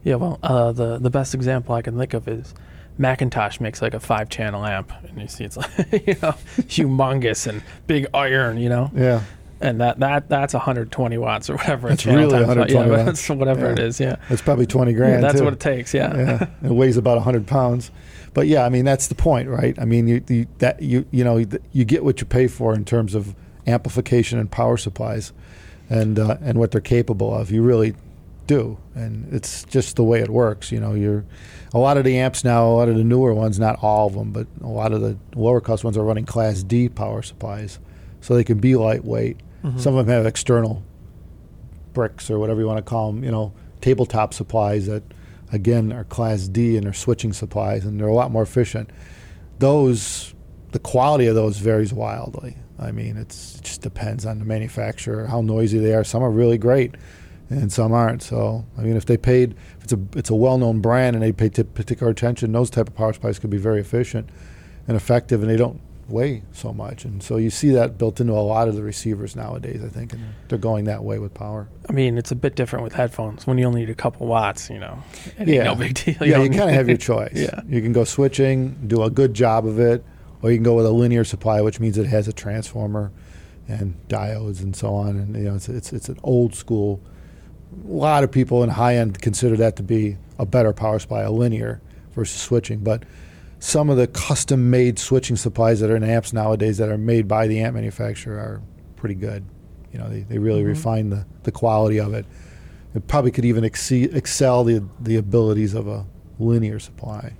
Yeah, 0.03 0.15
well, 0.15 0.39
uh, 0.41 0.71
the 0.71 0.99
the 0.99 1.09
best 1.09 1.33
example 1.33 1.75
I 1.75 1.81
can 1.81 1.97
think 1.97 2.13
of 2.13 2.27
is 2.27 2.53
McIntosh 2.99 3.59
makes 3.59 3.81
like 3.81 3.93
a 3.93 3.99
five 3.99 4.29
channel 4.29 4.63
amp, 4.65 4.91
and 5.07 5.19
you 5.21 5.27
see 5.27 5.43
it's 5.43 5.57
like 5.57 5.69
you 6.07 6.13
know 6.21 6.35
humongous 6.69 7.47
and 7.47 7.61
big 7.87 8.07
iron, 8.13 8.57
you 8.57 8.69
know, 8.69 8.91
Yeah. 8.95 9.21
and 9.61 9.81
that 9.81 9.99
that 9.99 10.29
that's 10.29 10.53
120 10.53 11.17
watts 11.17 11.49
or 11.49 11.55
whatever. 11.55 11.89
It's 11.89 12.05
really 12.05 12.29
times 12.29 12.47
120 12.47 12.89
yeah, 12.91 13.05
watts. 13.05 13.29
whatever 13.29 13.71
it 13.71 13.79
Yeah. 13.79 13.85
is. 13.85 13.99
Yeah, 13.99 14.15
It's 14.29 14.41
probably 14.41 14.65
20 14.67 14.93
grand. 14.93 15.13
yeah 15.15 15.21
that's 15.21 15.39
too. 15.39 15.43
what 15.45 15.53
it 15.53 15.59
takes. 15.59 15.93
Yeah, 15.93 16.15
yeah. 16.15 16.47
It 16.63 16.71
weighs 16.71 16.97
about 16.97 17.15
100 17.17 17.47
pounds. 17.47 17.89
But 18.33 18.47
yeah, 18.47 18.65
I 18.65 18.69
mean 18.69 18.85
that's 18.85 19.07
the 19.07 19.15
point, 19.15 19.47
right? 19.49 19.77
I 19.79 19.85
mean 19.85 20.07
you, 20.07 20.23
you 20.27 20.47
that 20.59 20.81
you 20.81 21.05
you 21.11 21.23
know 21.23 21.37
you 21.71 21.85
get 21.85 22.03
what 22.03 22.19
you 22.21 22.25
pay 22.25 22.47
for 22.47 22.73
in 22.75 22.83
terms 22.85 23.15
of 23.15 23.35
amplification 23.67 24.39
and 24.39 24.49
power 24.51 24.75
supplies, 24.77 25.33
and 25.89 26.17
uh, 26.19 26.37
and 26.41 26.57
what 26.57 26.71
they're 26.71 26.81
capable 26.81 27.33
of. 27.33 27.49
You 27.51 27.61
really 27.63 27.93
do, 28.47 28.77
and 28.95 29.33
it's 29.33 29.63
just 29.65 29.95
the 29.95 30.03
way 30.03 30.21
it 30.21 30.29
works. 30.29 30.71
You 30.71 30.79
know, 30.79 30.93
you're 30.93 31.25
a 31.73 31.79
lot 31.79 31.97
of 31.97 32.03
the 32.03 32.17
amps 32.17 32.43
now, 32.43 32.67
a 32.67 32.73
lot 32.75 32.89
of 32.89 32.95
the 32.95 33.03
newer 33.03 33.33
ones, 33.33 33.59
not 33.59 33.81
all 33.83 34.07
of 34.07 34.13
them, 34.13 34.31
but 34.31 34.47
a 34.61 34.67
lot 34.67 34.91
of 34.91 35.01
the 35.01 35.17
lower 35.35 35.61
cost 35.61 35.83
ones 35.83 35.97
are 35.97 36.03
running 36.03 36.25
Class 36.25 36.63
D 36.63 36.89
power 36.89 37.21
supplies, 37.21 37.79
so 38.21 38.35
they 38.35 38.43
can 38.43 38.59
be 38.59 38.75
lightweight. 38.75 39.37
Mhm. 39.63 39.79
Some 39.79 39.95
of 39.95 40.05
them 40.05 40.15
have 40.15 40.25
external 40.25 40.83
bricks 41.93 42.29
or 42.29 42.39
whatever 42.39 42.59
you 42.59 42.67
want 42.67 42.77
to 42.77 42.83
call 42.83 43.11
them, 43.11 43.23
you 43.23 43.31
know, 43.31 43.53
tabletop 43.81 44.33
supplies 44.33 44.87
that, 44.87 45.03
again, 45.51 45.91
are 45.93 46.03
Class 46.05 46.47
D 46.47 46.75
and 46.75 46.85
they're 46.85 46.93
switching 46.93 47.33
supplies 47.33 47.85
and 47.85 47.99
they're 47.99 48.07
a 48.07 48.13
lot 48.13 48.31
more 48.31 48.43
efficient. 48.43 48.89
Those, 49.59 50.33
the 50.71 50.79
quality 50.79 51.27
of 51.27 51.35
those 51.35 51.57
varies 51.57 51.93
wildly. 51.93 52.57
I 52.79 52.91
mean, 52.91 53.15
it's, 53.17 53.57
it 53.57 53.63
just 53.63 53.81
depends 53.81 54.25
on 54.25 54.39
the 54.39 54.45
manufacturer, 54.45 55.27
how 55.27 55.41
noisy 55.41 55.77
they 55.77 55.93
are. 55.93 56.03
Some 56.03 56.23
are 56.23 56.31
really 56.31 56.57
great 56.57 56.95
and 57.57 57.71
some 57.71 57.91
aren't. 57.93 58.21
So, 58.23 58.65
I 58.77 58.81
mean, 58.81 58.95
if 58.95 59.05
they 59.05 59.17
paid, 59.17 59.55
if 59.77 59.83
it's 59.85 59.93
a, 59.93 59.99
it's 60.15 60.29
a 60.29 60.35
well-known 60.35 60.81
brand 60.81 61.15
and 61.15 61.23
they 61.23 61.31
pay 61.31 61.49
t- 61.49 61.63
particular 61.63 62.11
attention, 62.11 62.51
those 62.51 62.69
type 62.69 62.87
of 62.87 62.95
power 62.95 63.13
supplies 63.13 63.39
could 63.39 63.49
be 63.49 63.57
very 63.57 63.79
efficient 63.81 64.29
and 64.87 64.97
effective 64.97 65.41
and 65.41 65.49
they 65.49 65.57
don't 65.57 65.79
weigh 66.09 66.43
so 66.51 66.73
much. 66.73 67.05
And 67.05 67.23
so 67.23 67.37
you 67.37 67.49
see 67.49 67.69
that 67.71 67.97
built 67.97 68.19
into 68.19 68.33
a 68.33 68.41
lot 68.43 68.67
of 68.67 68.75
the 68.75 68.83
receivers 68.83 69.35
nowadays, 69.37 69.81
I 69.83 69.87
think, 69.87 70.11
and 70.13 70.21
they're 70.49 70.57
going 70.57 70.83
that 70.85 71.03
way 71.03 71.17
with 71.17 71.33
power. 71.33 71.69
I 71.87 71.93
mean 71.93 72.17
it's 72.17 72.31
a 72.31 72.35
bit 72.35 72.55
different 72.55 72.83
with 72.83 72.93
headphones 72.93 73.47
when 73.47 73.57
you 73.57 73.65
only 73.65 73.81
need 73.81 73.89
a 73.89 73.95
couple 73.95 74.27
watts. 74.27 74.69
You 74.69 74.79
know, 74.79 75.01
it 75.39 75.47
Yeah. 75.47 75.55
ain't 75.55 75.63
no 75.65 75.75
big 75.75 75.93
deal. 75.93 76.15
yeah, 76.27 76.43
you 76.43 76.49
kind 76.49 76.69
of 76.69 76.75
have 76.75 76.89
your 76.89 76.97
choice. 77.11 77.31
Yeah. 77.35 77.61
You 77.67 77.81
can 77.81 77.93
go 77.93 78.03
switching, 78.03 78.75
do 78.87 79.01
a 79.03 79.09
good 79.09 79.33
job 79.33 79.65
of 79.65 79.79
it, 79.79 80.03
or 80.41 80.51
you 80.51 80.57
can 80.57 80.63
go 80.63 80.75
with 80.75 80.85
a 80.85 80.91
linear 80.91 81.23
supply, 81.23 81.61
which 81.61 81.79
means 81.79 81.97
it 81.97 82.07
has 82.07 82.27
a 82.27 82.33
transformer 82.33 83.11
and 83.69 83.95
diodes 84.09 84.61
and 84.61 84.75
so 84.75 84.93
on. 84.93 85.15
And 85.15 85.35
you 85.37 85.43
know, 85.43 85.55
it's 85.55 85.69
it's, 85.69 85.93
it's 85.93 86.09
an 86.09 86.19
old 86.21 86.53
school. 86.53 86.99
A 87.85 87.87
lot 87.91 88.23
of 88.23 88.31
people 88.31 88.63
in 88.63 88.69
high 88.69 88.95
end 88.95 89.21
consider 89.21 89.55
that 89.57 89.75
to 89.77 89.83
be 89.83 90.17
a 90.39 90.45
better 90.45 90.73
power 90.73 90.99
supply, 90.99 91.21
a 91.21 91.31
linear 91.31 91.81
versus 92.13 92.41
switching. 92.41 92.79
But 92.79 93.03
some 93.59 93.89
of 93.89 93.97
the 93.97 94.07
custom 94.07 94.69
made 94.69 94.99
switching 94.99 95.35
supplies 95.35 95.79
that 95.79 95.89
are 95.89 95.95
in 95.95 96.03
amps 96.03 96.33
nowadays 96.33 96.77
that 96.77 96.89
are 96.89 96.97
made 96.97 97.27
by 97.27 97.47
the 97.47 97.59
amp 97.59 97.75
manufacturer 97.75 98.37
are 98.37 98.61
pretty 98.95 99.15
good. 99.15 99.43
You 99.91 99.99
know, 99.99 100.09
they, 100.09 100.21
they 100.21 100.37
really 100.39 100.63
Mhm. 100.63 100.67
refine 100.67 101.09
the, 101.09 101.25
the 101.43 101.51
quality 101.51 101.99
of 101.99 102.13
it. 102.13 102.25
It 102.95 103.07
probably 103.07 103.31
could 103.31 103.45
even 103.45 103.63
exceed, 103.63 104.15
excel 104.15 104.63
the 104.63 104.83
the 104.99 105.15
abilities 105.15 105.73
of 105.73 105.87
a 105.87 106.05
linear 106.39 106.79
supply. 106.79 107.33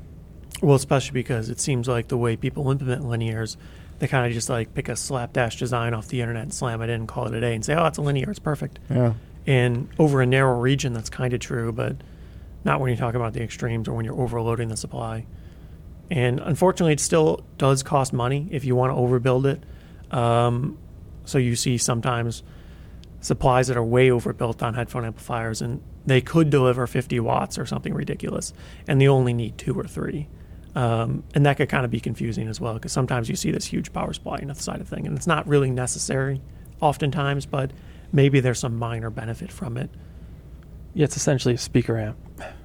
Well, 0.62 0.76
especially 0.76 1.14
because 1.14 1.50
it 1.50 1.60
seems 1.60 1.88
like 1.88 2.08
the 2.08 2.18
way 2.18 2.36
people 2.38 2.70
implement 2.72 3.04
linears, 3.04 3.58
they 4.00 4.08
kind 4.08 4.26
of 4.26 4.34
just 4.34 4.50
like 4.50 4.74
pick 4.74 4.88
a 4.90 4.96
slapdash 4.96 5.58
design 5.58 5.94
off 5.94 6.08
the 6.08 6.22
internet 6.22 6.44
and 6.44 6.54
slam 6.54 6.82
it 6.82 6.86
in 6.86 7.02
and 7.02 7.08
call 7.08 7.28
it 7.28 7.34
a 7.34 7.42
day 7.42 7.54
and 7.54 7.64
say, 7.66 7.76
oh, 7.76 7.86
it's 7.86 7.98
a 7.98 8.02
linear, 8.02 8.30
it's 8.30 8.40
perfect. 8.40 8.80
Yeah. 8.90 9.14
And 9.46 9.90
over 10.00 10.22
a 10.22 10.26
narrow 10.26 10.60
region, 10.60 10.94
that's 10.94 11.10
kind 11.10 11.34
of 11.34 11.40
true, 11.40 11.72
but 11.72 11.98
not 12.64 12.80
when 12.80 12.92
you 12.92 12.98
talk 12.98 13.16
about 13.16 13.34
the 13.34 13.42
extremes 13.42 13.88
or 13.88 13.94
when 13.94 14.06
you're 14.06 14.20
overloading 14.20 14.70
the 14.70 14.78
supply. 14.78 15.26
And 16.10 16.40
unfortunately, 16.40 16.94
it 16.94 17.00
still 17.00 17.44
does 17.58 17.84
cost 17.84 18.14
money 18.14 18.48
if 18.52 18.66
you 18.66 18.76
want 18.76 18.92
to 18.92 18.96
overbuild 18.96 19.46
it. 19.46 19.64
Um, 20.16 20.78
so 21.26 21.38
you 21.38 21.56
see 21.56 21.78
sometimes 21.78 22.44
supplies 23.20 23.68
that 23.68 23.78
are 23.78 23.84
way 23.84 24.12
overbuilt 24.12 24.62
on 24.62 24.74
headphone 24.74 25.06
amplifiers, 25.06 25.62
and 25.62 25.82
they 26.06 26.22
could 26.22 26.50
deliver 26.50 26.86
50 26.86 27.20
watts 27.22 27.58
or 27.58 27.66
something 27.66 27.94
ridiculous, 27.94 28.54
and 28.88 29.00
they 29.00 29.08
only 29.08 29.34
need 29.34 29.58
two 29.58 29.74
or 29.74 29.86
three. 29.86 30.28
Um, 30.76 31.24
and 31.34 31.46
that 31.46 31.58
could 31.58 31.70
kind 31.70 31.86
of 31.86 31.92
be 31.92 32.00
confusing 32.00 32.48
as 32.48 32.60
well, 32.60 32.74
because 32.74 32.92
sometimes 32.92 33.30
you 33.30 33.36
see 33.36 33.52
this 33.52 33.66
huge 33.66 33.94
power 33.94 34.12
supply 34.12 34.40
on 34.42 34.48
the 34.48 34.56
side 34.56 34.82
of 34.82 34.88
thing, 34.88 35.08
and 35.08 35.16
it's 35.16 35.28
not 35.28 35.48
really 35.48 35.72
necessary 35.72 36.42
oftentimes, 36.82 37.46
but 37.46 37.72
maybe 38.14 38.40
there's 38.40 38.60
some 38.60 38.78
minor 38.78 39.10
benefit 39.10 39.52
from 39.52 39.76
it. 39.76 39.90
Yeah, 40.94 41.06
it's 41.06 41.18
essentially 41.18 41.56
a 41.56 41.58
speaker 41.58 41.98
amp 41.98 42.18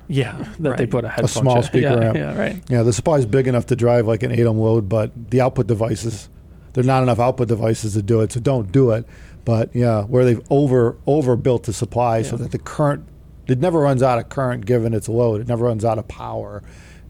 Yeah, 0.06 0.44
that 0.60 0.76
they 0.76 0.86
put 0.86 1.04
a 1.04 1.08
headphone. 1.08 1.28
small 1.42 1.54
jack- 1.56 1.64
speaker 1.64 1.86
yeah, 2.00 2.04
amp. 2.08 2.16
Yeah, 2.16 2.38
right. 2.38 2.62
Yeah, 2.68 2.82
the 2.84 2.92
supply 2.92 3.16
is 3.18 3.26
big 3.26 3.48
enough 3.48 3.66
to 3.66 3.76
drive 3.76 4.06
like 4.06 4.22
an 4.22 4.30
8 4.30 4.44
ohm 4.46 4.58
load, 4.58 4.88
but 4.88 5.30
the 5.30 5.40
output 5.40 5.66
devices, 5.66 6.28
there's 6.74 6.86
not 6.86 7.02
enough 7.02 7.18
output 7.18 7.48
devices 7.48 7.94
to 7.94 8.02
do 8.02 8.20
it, 8.20 8.30
so 8.30 8.38
don't 8.40 8.70
do 8.70 8.90
it. 8.92 9.06
But 9.44 9.74
yeah, 9.74 10.02
where 10.02 10.24
they've 10.26 10.42
over 10.50 10.98
overbuilt 11.06 11.62
the 11.64 11.72
supply 11.72 12.20
so 12.22 12.36
that 12.36 12.50
the 12.50 12.58
current, 12.58 13.06
it 13.46 13.58
never 13.58 13.80
runs 13.80 14.02
out 14.02 14.18
of 14.18 14.28
current 14.28 14.66
given 14.66 14.92
its 14.92 15.08
load. 15.08 15.40
It 15.40 15.48
never 15.48 15.64
runs 15.64 15.86
out 15.86 15.98
of 15.98 16.06
power 16.06 16.62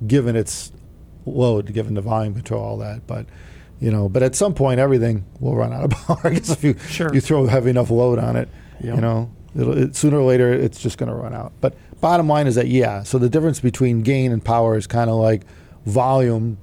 given 0.07 0.37
its 0.37 0.71
load, 1.27 1.73
given 1.73 1.95
the 1.95 2.01
volume 2.01 2.35
control, 2.35 2.63
all 2.65 2.77
that. 2.79 3.09
But 3.09 3.27
you 3.81 3.91
know, 3.91 4.09
but 4.09 4.23
at 4.23 4.35
some 4.35 4.55
point 4.55 4.81
everything 4.81 5.25
will 5.41 5.55
run 5.57 5.73
out 5.73 5.85
of 5.85 5.91
power. 6.07 6.19
I 6.25 6.31
guess 6.31 6.51
if 6.51 6.65
you 6.65 6.75
Sure. 6.89 7.13
you 7.15 7.21
throw 7.21 7.47
heavy 7.47 7.71
enough 7.71 7.91
load 7.91 8.19
on 8.19 8.37
it, 8.37 8.49
Yeah. 8.81 8.95
you 8.97 9.01
know, 9.01 9.31
it'll, 9.57 9.77
it, 9.79 9.97
sooner 9.97 10.19
or 10.19 10.25
later 10.25 10.53
it's 10.53 10.81
just 10.81 10.99
going 10.99 11.09
to 11.11 11.15
run 11.15 11.35
out. 11.35 11.53
But 11.61 11.75
bottom 12.01 12.29
line 12.29 12.47
is 12.47 12.55
that 12.57 12.69
yeah, 12.69 13.03
so 13.03 13.19
the 13.19 13.29
difference 13.29 13.61
between 13.61 14.03
gain 14.03 14.33
and 14.33 14.45
power 14.45 14.77
is 14.77 14.87
kind 14.87 15.09
of 15.11 15.17
like 15.17 15.43
volume, 15.87 16.59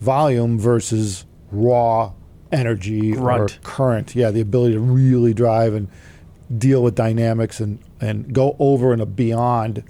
volume 0.00 0.58
versus 0.58 1.24
raw 1.50 2.12
energy 2.52 3.16
or 3.16 3.48
current. 3.62 4.14
Yeah, 4.14 4.30
the 4.30 4.40
ability 4.40 4.74
to 4.74 4.80
really 4.80 5.34
drive 5.34 5.74
and 5.74 5.88
deal 6.56 6.82
with 6.82 6.94
dynamics 6.96 7.60
and 7.60 7.78
and 8.00 8.32
go 8.32 8.56
over 8.58 8.92
and 8.92 9.14
beyond 9.14 9.84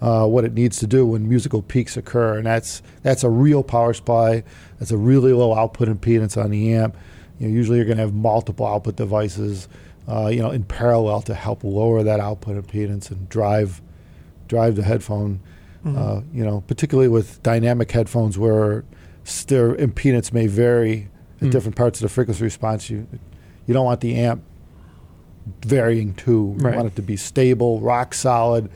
uh, 0.00 0.26
what 0.26 0.44
it 0.44 0.52
needs 0.54 0.78
to 0.78 0.86
do 0.86 1.04
when 1.06 1.28
musical 1.28 1.62
peaks 1.62 1.96
occur, 1.96 2.36
and 2.38 2.46
that's 2.46 2.82
that's 3.02 3.24
a 3.24 3.30
real 3.30 3.62
power 3.62 3.92
supply. 3.92 4.44
That's 4.78 4.90
a 4.92 4.96
really 4.96 5.32
low 5.32 5.54
output 5.54 5.88
impedance 5.88 6.42
on 6.42 6.50
the 6.50 6.72
amp. 6.74 6.96
You 7.40 7.48
know, 7.48 7.54
usually 7.54 7.76
you're 7.78 7.86
going 7.86 7.96
to 7.98 8.02
have 8.04 8.14
multiple 8.14 8.66
output 8.66 8.96
devices, 8.96 9.68
uh, 10.08 10.28
you 10.28 10.40
know, 10.40 10.50
in 10.50 10.62
parallel 10.64 11.22
to 11.22 11.34
help 11.34 11.64
lower 11.64 12.02
that 12.02 12.20
output 12.20 12.56
impedance 12.64 13.10
and 13.10 13.28
drive 13.28 13.80
drive 14.46 14.76
the 14.76 14.82
headphone. 14.82 15.40
Mhm. 15.84 15.96
Uh, 15.96 16.22
you 16.32 16.44
know, 16.44 16.62
particularly 16.66 17.08
with 17.08 17.42
dynamic 17.42 17.90
headphones 17.92 18.36
where 18.38 18.84
their 19.46 19.74
impedance 19.74 20.32
may 20.32 20.46
vary 20.46 21.08
at 21.40 21.48
Mm. 21.48 21.50
different 21.52 21.76
parts 21.76 22.00
of 22.00 22.02
the 22.02 22.08
frequency 22.08 22.42
response. 22.42 22.88
You 22.90 23.06
you 23.66 23.74
don't 23.74 23.84
want 23.84 24.00
the 24.00 24.14
amp 24.16 24.42
varying 25.64 26.14
too. 26.14 26.56
You 26.58 26.64
want 26.64 26.86
it 26.86 26.96
to 26.96 27.02
be 27.02 27.16
stable, 27.16 27.80
rock 27.80 28.14
solid. 28.14 28.70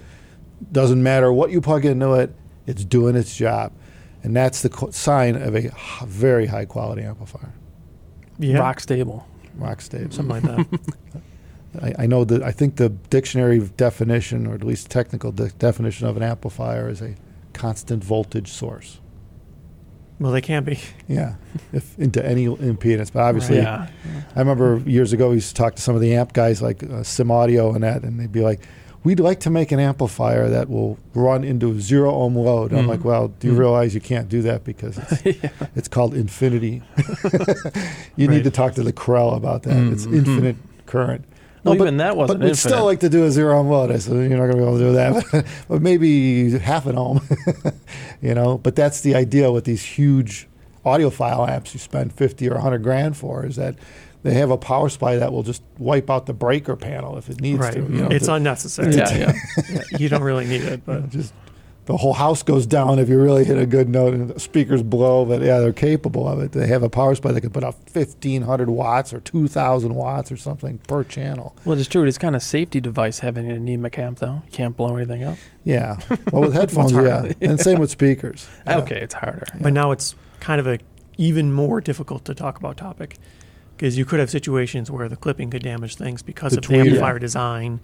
Doesn't 0.71 1.03
matter 1.03 1.33
what 1.33 1.51
you 1.51 1.61
plug 1.61 1.85
into 1.85 2.13
it, 2.15 2.35
it's 2.67 2.85
doing 2.85 3.17
its 3.17 3.35
job. 3.37 3.73
And 4.23 4.37
that's 4.37 4.63
the 4.63 4.69
co- 4.69 4.91
sign 4.91 5.35
of 5.35 5.55
a 5.57 5.67
h- 5.67 5.73
very 6.07 6.47
high 6.47 6.65
quality 6.65 7.03
amplifier. 7.03 7.53
yeah, 8.39 8.59
Rock 8.59 8.79
stable. 8.81 9.27
Rock 9.57 9.81
stable. 9.81 10.13
something 10.13 10.47
like 10.47 10.67
that. 10.69 10.81
I, 11.83 12.05
I 12.05 12.07
know 12.07 12.25
that 12.25 12.43
I 12.43 12.53
think 12.53 12.77
the 12.77 12.91
dictionary 12.91 13.59
definition, 13.77 14.47
or 14.47 14.55
at 14.55 14.63
least 14.63 14.91
technical 14.91 15.33
de- 15.33 15.49
definition 15.53 16.07
of 16.07 16.17
an 16.17 16.23
amplifier, 16.23 16.89
is 16.89 17.01
a 17.03 17.15
constant 17.53 18.05
voltage 18.05 18.49
source. 18.53 19.01
well, 20.21 20.31
they 20.33 20.41
can't 20.41 20.65
be. 20.67 20.79
Yeah, 21.09 21.35
if 21.73 21.99
into 21.99 22.25
any 22.25 22.47
impedance, 22.47 23.13
but 23.13 23.21
obviously, 23.23 23.57
Yeah. 23.57 23.89
I 24.37 24.39
remember 24.39 24.83
years 24.87 25.13
ago 25.13 25.31
we 25.31 25.35
used 25.37 25.49
to 25.49 25.55
talk 25.55 25.75
to 25.75 25.83
some 25.83 25.95
of 25.95 26.01
the 26.01 26.15
amp 26.15 26.33
guys 26.33 26.63
like 26.63 26.83
uh, 26.85 27.03
Sim 27.03 27.31
Audio 27.31 27.75
and 27.75 27.83
that, 27.83 28.03
and 28.05 28.19
they'd 28.21 28.31
be 28.33 28.41
like, 28.43 28.61
"We'd 29.05 29.21
like 29.21 29.41
to 29.41 29.51
make 29.51 29.73
an 29.73 29.81
amplifier 29.81 30.49
that 30.49 30.69
will 30.71 30.99
run 31.15 31.45
into 31.45 31.81
zero 31.81 32.13
ohm 32.15 32.37
load." 32.37 32.71
And 32.71 32.81
I'm 32.81 32.87
like, 32.89 33.05
"Well, 33.05 33.29
do 33.41 33.49
you 33.49 33.55
Mm. 33.55 33.59
realize 33.59 33.95
you 33.95 34.01
can't 34.01 34.29
do 34.29 34.43
that 34.43 34.65
because 34.65 34.99
it's, 34.99 35.25
yeah. 35.43 35.51
it's 35.77 35.89
called 35.89 36.15
infinity? 36.15 36.83
you 38.17 38.27
Right. 38.29 38.37
need 38.37 38.45
to 38.45 38.51
talk 38.51 38.75
to 38.75 38.83
the 38.83 38.93
Krell 38.93 39.37
about 39.37 39.63
that. 39.65 39.77
It's 39.93 40.07
Mm, 40.07 40.17
infinite 40.19 40.57
current." 40.87 41.25
Well, 41.65 41.75
No, 41.75 41.79
but- 41.79 41.85
even 41.85 41.97
that 41.99 42.17
wasn't 42.17 42.41
but 42.41 42.45
we'd 42.45 42.51
infinite. 42.51 42.75
still 42.75 42.85
like 42.85 43.01
to 43.01 43.09
do 43.09 43.25
a 43.25 43.31
zero 43.31 43.59
ohm 43.59 43.69
load. 43.69 43.93
I 43.93 43.99
said, 43.99 44.15
you're 44.15 44.31
not 44.31 44.51
going 44.51 44.51
to 44.53 44.57
be 44.57 44.63
able 44.63 44.79
to 44.79 44.85
do 44.85 44.93
that, 44.95 45.45
but 45.69 45.81
maybe 45.81 46.51
half 46.59 46.87
an 46.87 46.99
ohm, 46.99 47.21
you 48.21 48.35
know. 48.35 48.59
But 48.59 48.75
that's 48.75 49.01
the 49.03 49.15
idea 49.15 49.53
with 49.53 49.65
these 49.65 49.83
huge 49.85 50.49
audiophile 50.85 51.49
amps 51.49 51.73
you 51.75 51.79
spend 51.79 52.13
50 52.13 52.49
or 52.51 52.55
100 52.55 52.83
grand 52.83 53.17
for 53.17 53.47
is 53.47 53.55
that 53.55 53.77
they 54.23 54.35
have 54.35 54.51
a 54.51 54.57
power 54.57 54.89
supply 54.89 55.17
that 55.17 55.33
will 55.33 55.43
just 55.43 55.63
wipe 55.79 56.09
out 56.09 56.27
the 56.27 56.33
breaker 56.33 56.77
panel 56.77 57.19
if 57.19 57.29
it 57.29 57.41
needs 57.41 57.59
right. 57.59 57.75
to. 57.75 57.81
You 57.81 57.89
know, 57.89 58.09
it's 58.09 58.27
to- 58.27 58.35
unnecessary. 58.35 58.95
yeah, 58.95 59.15
yeah. 59.17 59.33
Yeah, 59.71 59.83
you 59.99 60.09
don't 60.09 60.23
really 60.23 60.47
need 60.47 60.63
it, 60.63 60.85
but 60.87 61.09
just 61.11 61.33
the 61.87 61.97
whole 61.97 62.13
house 62.13 62.45
goes 62.45 62.65
down 62.65 63.01
if 63.01 63.09
you 63.09 63.21
really 63.21 63.45
hit 63.45 63.59
a 63.59 63.67
good 63.67 63.89
note 63.89 64.15
and 64.15 64.31
the 64.31 64.39
speakers 64.39 64.83
blow. 64.83 65.25
But 65.25 65.43
yeah, 65.43 65.59
they're 65.59 65.73
capable 65.73 66.29
of 66.29 66.41
it. 66.41 66.53
They 66.53 66.69
have 66.69 66.85
a 66.85 66.89
power 66.89 67.15
supply 67.17 67.33
that 67.33 67.41
can 67.41 67.51
put 67.51 67.65
out 67.65 67.75
fifteen 67.89 68.43
hundred 68.43 68.71
watts 68.71 69.13
or 69.13 69.19
two 69.21 69.49
thousand 69.49 69.97
watts 69.97 70.31
or 70.31 70.37
something 70.37 70.79
per 70.87 71.03
channel. 71.03 71.57
Well, 71.65 71.77
it's 71.77 71.89
true. 71.89 72.05
It's 72.05 72.19
kind 72.19 72.37
of 72.37 72.43
safety 72.43 72.81
device 72.81 73.19
having 73.19 73.51
an 73.51 73.65
NEMA 73.65 73.91
amp, 73.99 74.21
though. 74.21 74.43
You 74.47 74.53
can't 74.53 74.77
blow 74.77 74.97
anything 74.97 75.25
up. 75.25 75.39
Yeah. 75.65 75.99
Well, 76.31 76.43
with 76.43 76.55
headphones, 76.55 76.93
harder. 76.93 77.35
yeah, 77.41 77.49
and 77.51 77.59
same 77.59 77.81
with 77.81 77.91
speakers. 77.91 78.49
Yeah. 78.67 78.79
Okay, 78.79 79.01
it's 79.01 79.15
harder. 79.15 79.47
But 79.61 79.73
now 79.73 79.91
it's 79.91 80.15
kind 80.39 80.61
of 80.61 80.69
a 80.69 80.79
even 81.19 81.53
more 81.53 81.81
difficult 81.81 82.25
to 82.27 82.35
talk 82.35 82.59
about 82.59 82.77
topic 82.77 83.19
because 83.83 83.99
you 83.99 84.05
could 84.05 84.21
have 84.21 84.31
situations 84.31 84.93
where 84.93 85.09
the 85.09 85.17
clipping 85.17 85.51
could 85.51 85.65
damage 85.65 85.97
things 85.97 86.23
because 86.23 86.53
The 86.53 86.59
of 86.59 86.69
the 86.69 86.77
amplifier 86.79 87.19
design, 87.19 87.81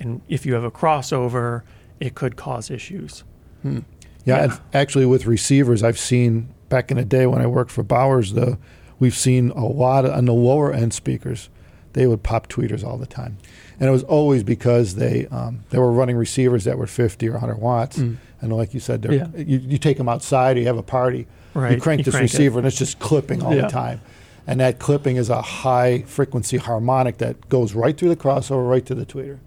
and 0.00 0.22
if 0.26 0.46
you 0.46 0.54
have 0.54 0.64
a 0.64 0.70
crossover, 0.70 1.60
it 2.00 2.14
could 2.14 2.34
cause 2.36 2.70
issues. 2.70 3.24
Yeah, 3.62 3.80
Yeah. 4.24 4.56
Actually, 4.72 5.04
with 5.04 5.26
receivers, 5.26 5.82
I've 5.82 5.98
seen 5.98 6.48
back 6.70 6.90
in 6.90 6.96
the 6.96 7.04
day 7.04 7.26
when 7.26 7.42
I 7.42 7.46
worked 7.46 7.70
for 7.70 7.82
Bowers, 7.82 8.32
the 8.32 8.56
we've 8.98 9.14
seen 9.14 9.50
a 9.50 9.66
lot 9.66 10.06
of, 10.06 10.12
on 10.14 10.24
the 10.24 10.32
lower 10.32 10.72
end 10.72 10.94
speakers, 10.94 11.50
they 11.92 12.06
would 12.06 12.22
pop 12.22 12.48
tweeters 12.48 12.82
all 12.82 12.96
the 12.96 13.04
time, 13.04 13.36
and 13.78 13.86
it 13.86 13.92
was 13.92 14.02
always 14.04 14.42
because 14.42 14.94
they 14.94 15.26
um, 15.26 15.62
they 15.68 15.78
were 15.78 15.92
running 15.92 16.16
receivers 16.16 16.64
that 16.64 16.78
were 16.78 16.86
50 16.86 17.28
or 17.28 17.32
100 17.32 17.56
watts, 17.58 17.98
Mm. 17.98 18.16
and 18.40 18.50
like 18.54 18.72
you 18.72 18.80
said, 18.80 19.06
Yeah. 19.10 19.26
you, 19.36 19.58
you 19.58 19.76
take 19.76 19.98
them 19.98 20.08
outside, 20.08 20.56
or 20.56 20.60
you 20.60 20.66
have 20.68 20.78
a 20.78 20.82
party, 20.82 21.26
Right. 21.52 21.72
you 21.74 21.80
crank 21.82 21.98
You 21.98 22.04
this 22.04 22.14
crank 22.14 22.30
it. 22.30 22.32
receiver, 22.32 22.58
and 22.58 22.66
it's 22.66 22.78
just 22.78 22.98
clipping 22.98 23.42
all 23.42 23.54
Yeah. 23.54 23.62
the 23.62 23.68
time. 23.68 24.00
And 24.46 24.60
that 24.60 24.78
clipping 24.78 25.16
is 25.16 25.30
a 25.30 25.40
high 25.40 26.02
frequency 26.02 26.58
harmonic 26.58 27.18
that 27.18 27.48
goes 27.48 27.74
right 27.74 27.96
through 27.96 28.10
the 28.10 28.16
crossover, 28.16 28.68
right 28.68 28.84
to 28.86 28.94
the 28.94 29.06
tweeter. 29.06 29.38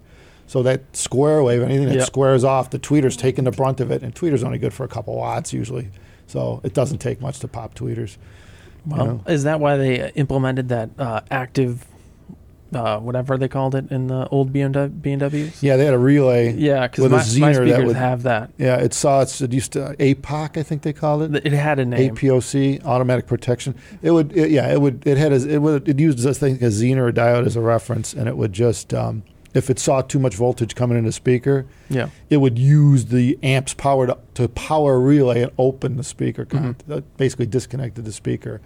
So 0.46 0.62
that 0.62 0.96
square 0.96 1.42
wave, 1.42 1.62
anything 1.62 1.88
that 1.88 1.96
Yep. 1.96 2.06
squares 2.06 2.42
off, 2.42 2.70
the 2.70 2.78
tweeter's 2.78 3.16
taking 3.16 3.44
the 3.44 3.50
brunt 3.50 3.80
of 3.80 3.90
it, 3.90 4.02
and 4.02 4.14
tweeter's 4.14 4.42
only 4.42 4.58
good 4.58 4.72
for 4.72 4.84
a 4.84 4.88
couple 4.88 5.14
watts 5.14 5.52
usually. 5.52 5.90
So 6.26 6.60
it 6.64 6.74
doesn't 6.74 6.98
take 6.98 7.20
much 7.20 7.38
to 7.40 7.48
pop 7.48 7.74
tweeters. 7.74 8.16
Well, 8.86 9.06
know? 9.06 9.20
is 9.28 9.44
that 9.44 9.60
why 9.60 9.76
they 9.76 10.10
implemented 10.14 10.68
that 10.70 10.90
uh, 10.98 11.20
active, 11.30 11.86
uh, 12.74 12.98
whatever 12.98 13.36
they 13.38 13.48
called 13.48 13.74
it 13.74 13.90
in 13.90 14.08
the 14.08 14.28
old 14.28 14.52
B&W, 14.52 14.88
B&Ws? 14.88 15.62
Yeah, 15.62 15.76
they 15.76 15.84
had 15.84 15.94
a 15.94 15.98
relay. 15.98 16.52
Yeah, 16.54 16.86
because 16.86 17.02
With 17.02 17.12
my, 17.12 17.18
my 17.18 17.22
Zener 17.24 17.54
that 17.54 17.54
speakers 17.66 17.84
would- 17.86 17.96
have 17.96 18.22
that. 18.24 18.50
Yeah, 18.58 18.76
it 18.76 18.92
saw 18.94 19.22
it's 19.22 19.40
it 19.40 19.52
used 19.52 19.72
to 19.72 19.94
APOC, 19.98 20.56
I 20.56 20.62
think 20.62 20.82
they 20.82 20.92
called 20.92 21.22
it. 21.34 21.46
It 21.46 21.52
had 21.52 21.78
a 21.78 21.84
name. 21.84 22.14
APOC, 22.14 22.84
automatic 22.84 23.26
protection. 23.26 23.74
It 24.02 24.10
would, 24.10 24.36
it, 24.36 24.50
yeah, 24.50 24.70
it 24.72 24.80
would, 24.80 25.06
it 25.06 25.16
had, 25.16 25.32
as, 25.32 25.44
it 25.46 25.58
would, 25.58 25.88
it 25.88 25.98
used, 25.98 26.26
I 26.26 26.32
think, 26.32 26.60
a 26.62 26.66
Zener 26.66 27.12
diode 27.12 27.46
as 27.46 27.56
a 27.56 27.60
reference, 27.60 28.12
and 28.12 28.28
it 28.28 28.36
would 28.36 28.52
just, 28.52 28.92
um, 28.92 29.22
if 29.54 29.70
it 29.70 29.78
saw 29.78 30.02
too 30.02 30.18
much 30.18 30.34
voltage 30.34 30.74
coming 30.74 30.98
in 30.98 31.04
the 31.04 31.12
speaker, 31.12 31.64
Yeah. 31.88 32.10
it 32.28 32.36
would 32.36 32.58
use 32.58 33.06
the 33.06 33.38
amp's 33.42 33.72
power 33.72 34.06
to, 34.06 34.18
to 34.34 34.48
power 34.48 34.94
a 34.96 34.98
relay 34.98 35.42
and 35.42 35.52
open 35.58 35.96
the 35.96 36.04
speaker. 36.04 36.44
Mm-hmm. 36.44 36.58
Con- 36.64 36.76
that 36.86 37.16
basically 37.16 37.46
disconnected 37.46 38.04
the 38.04 38.12
speaker. 38.12 38.60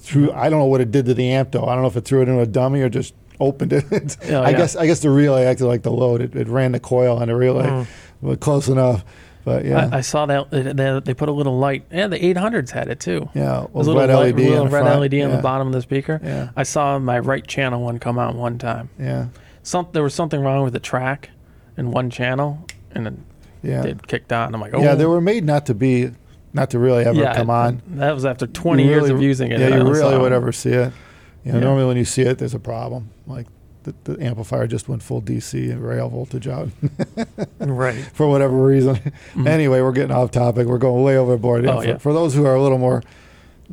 Through, 0.00 0.30
I 0.32 0.48
don't 0.48 0.60
know 0.60 0.66
what 0.66 0.80
it 0.80 0.92
did 0.92 1.06
to 1.06 1.14
the 1.14 1.28
amp 1.30 1.50
though. 1.52 1.64
I 1.64 1.72
don't 1.74 1.82
know 1.82 1.88
if 1.88 1.96
it 1.96 2.04
threw 2.04 2.20
it 2.20 2.28
into 2.28 2.40
a 2.40 2.46
dummy 2.46 2.82
or 2.82 2.88
just 2.88 3.14
opened 3.40 3.72
it. 3.72 3.84
Oh, 4.30 4.42
I 4.42 4.50
yeah. 4.50 4.56
guess, 4.56 4.76
I 4.76 4.86
guess 4.86 5.00
the 5.00 5.10
relay 5.10 5.44
acted 5.44 5.66
like 5.66 5.82
the 5.82 5.90
load. 5.92 6.20
It, 6.20 6.34
it 6.34 6.48
ran 6.48 6.72
the 6.72 6.80
coil 6.80 7.18
on 7.18 7.28
the 7.28 7.36
relay, 7.36 7.66
Mm. 7.66 7.86
but 8.22 8.40
close 8.40 8.68
enough. 8.68 9.04
But 9.44 9.64
yeah, 9.64 9.88
I, 9.90 9.98
I 9.98 10.00
saw 10.02 10.26
that 10.26 11.02
they, 11.06 11.14
put 11.14 11.28
a 11.30 11.32
little 11.32 11.58
light. 11.58 11.84
Yeah, 11.90 12.08
the 12.08 12.18
800s 12.18 12.70
had 12.70 12.88
it 12.88 13.00
too. 13.00 13.30
yeah, 13.34 13.64
a 13.72 13.78
little, 13.78 13.96
red 13.96 14.10
light, 14.10 14.34
LED, 14.34 14.36
little 14.36 14.58
on 14.60 14.66
the 14.66 14.72
red 14.72 14.82
front. 14.82 15.00
LED 15.00 15.14
on 15.14 15.30
yeah. 15.30 15.36
the 15.36 15.42
bottom 15.42 15.66
of 15.68 15.72
the 15.72 15.80
speaker. 15.80 16.20
Yeah, 16.22 16.50
I 16.54 16.64
saw 16.64 16.98
my 16.98 17.18
right 17.18 17.46
channel 17.46 17.80
one 17.82 17.98
come 17.98 18.18
out 18.18 18.34
one 18.34 18.58
time. 18.58 18.90
yeah, 18.98 19.28
Some 19.62 19.88
there 19.92 20.02
was 20.02 20.12
something 20.14 20.40
wrong 20.42 20.64
with 20.64 20.74
the 20.74 20.80
track 20.80 21.30
in 21.78 21.92
one 21.92 22.10
channel, 22.10 22.66
and 22.90 23.06
then 23.06 23.24
yeah. 23.62 23.84
it 23.84 24.06
kicked 24.06 24.32
on. 24.32 24.54
I'm 24.54 24.60
like, 24.60 24.74
oh, 24.74 24.82
Yeah, 24.82 24.94
they 24.94 25.06
were 25.06 25.20
made 25.20 25.44
not 25.44 25.64
to 25.66 25.74
be, 25.74 26.10
not 26.52 26.70
to 26.70 26.78
really 26.78 27.04
ever 27.04 27.18
yeah, 27.18 27.34
come 27.34 27.48
on. 27.48 27.80
That 27.86 28.12
was 28.14 28.26
after 28.26 28.46
20 28.46 28.82
You 28.82 28.90
years 28.90 29.08
of 29.08 29.22
using 29.22 29.50
it. 29.52 29.60
Yeah, 29.60 29.68
you 29.76 29.90
really 29.90 30.18
would 30.18 30.32
ever 30.32 30.52
see 30.52 30.70
it. 30.72 30.92
You 31.48 31.54
know, 31.54 31.58
Yeah. 31.60 31.64
normally 31.64 31.86
when 31.86 31.96
you 31.96 32.04
see 32.04 32.22
it, 32.22 32.36
there's 32.38 32.52
a 32.54 32.58
problem. 32.58 33.08
Like 33.26 33.46
the, 33.84 33.94
the 34.04 34.22
amplifier 34.22 34.66
just 34.66 34.86
went 34.88 35.02
full 35.02 35.22
DC 35.22 35.70
and 35.70 35.82
rail 35.82 36.10
voltage 36.10 36.46
out 36.46 36.68
Right. 37.58 37.96
for 38.12 38.28
whatever 38.28 38.54
reason. 38.54 38.96
Mhm. 39.34 39.46
Anyway, 39.48 39.80
we're 39.80 39.92
getting 39.92 40.14
off 40.14 40.30
topic. 40.30 40.66
We're 40.66 40.76
going 40.78 41.02
way 41.02 41.16
overboard. 41.16 41.64
Oh, 41.66 41.80
for, 41.80 41.86
yeah. 41.86 41.96
for 41.96 42.12
those 42.12 42.34
who 42.34 42.44
are 42.44 42.54
a 42.54 42.60
little 42.62 42.76
more 42.76 43.02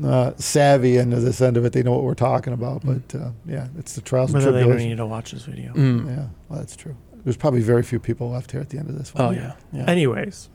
uh, 0.02 0.32
savvy 0.38 0.96
into 0.98 1.20
this 1.20 1.42
end 1.42 1.58
of 1.58 1.66
it, 1.66 1.74
they 1.74 1.84
know 1.84 1.92
what 1.92 2.04
we're 2.04 2.14
talking 2.14 2.54
about. 2.54 2.84
Mm. 2.84 3.02
But 3.10 3.20
uh, 3.20 3.32
yeah, 3.46 3.68
it's 3.78 3.96
the 3.96 4.02
trials 4.02 4.34
and 4.34 4.40
Whether 4.44 4.54
they 4.54 4.64
don't 4.66 4.78
need 4.78 4.98
to 4.98 5.06
watch 5.06 5.32
this 5.32 5.44
video. 5.44 5.74
Mm. 5.74 6.08
Yeah, 6.08 6.26
well, 6.48 6.60
that's 6.60 6.78
true. 6.78 6.96
There's 7.26 7.38
probably 7.38 7.62
very 7.62 7.84
few 7.84 8.00
people 8.00 8.30
left 8.30 8.52
here 8.52 8.62
at 8.62 8.70
the 8.70 8.78
end 8.78 8.88
of 8.90 8.98
this 8.98 9.14
one. 9.14 9.24
Oh 9.26 9.32
yeah, 9.32 9.54
yeah. 9.74 9.86
Anyways, 9.86 10.48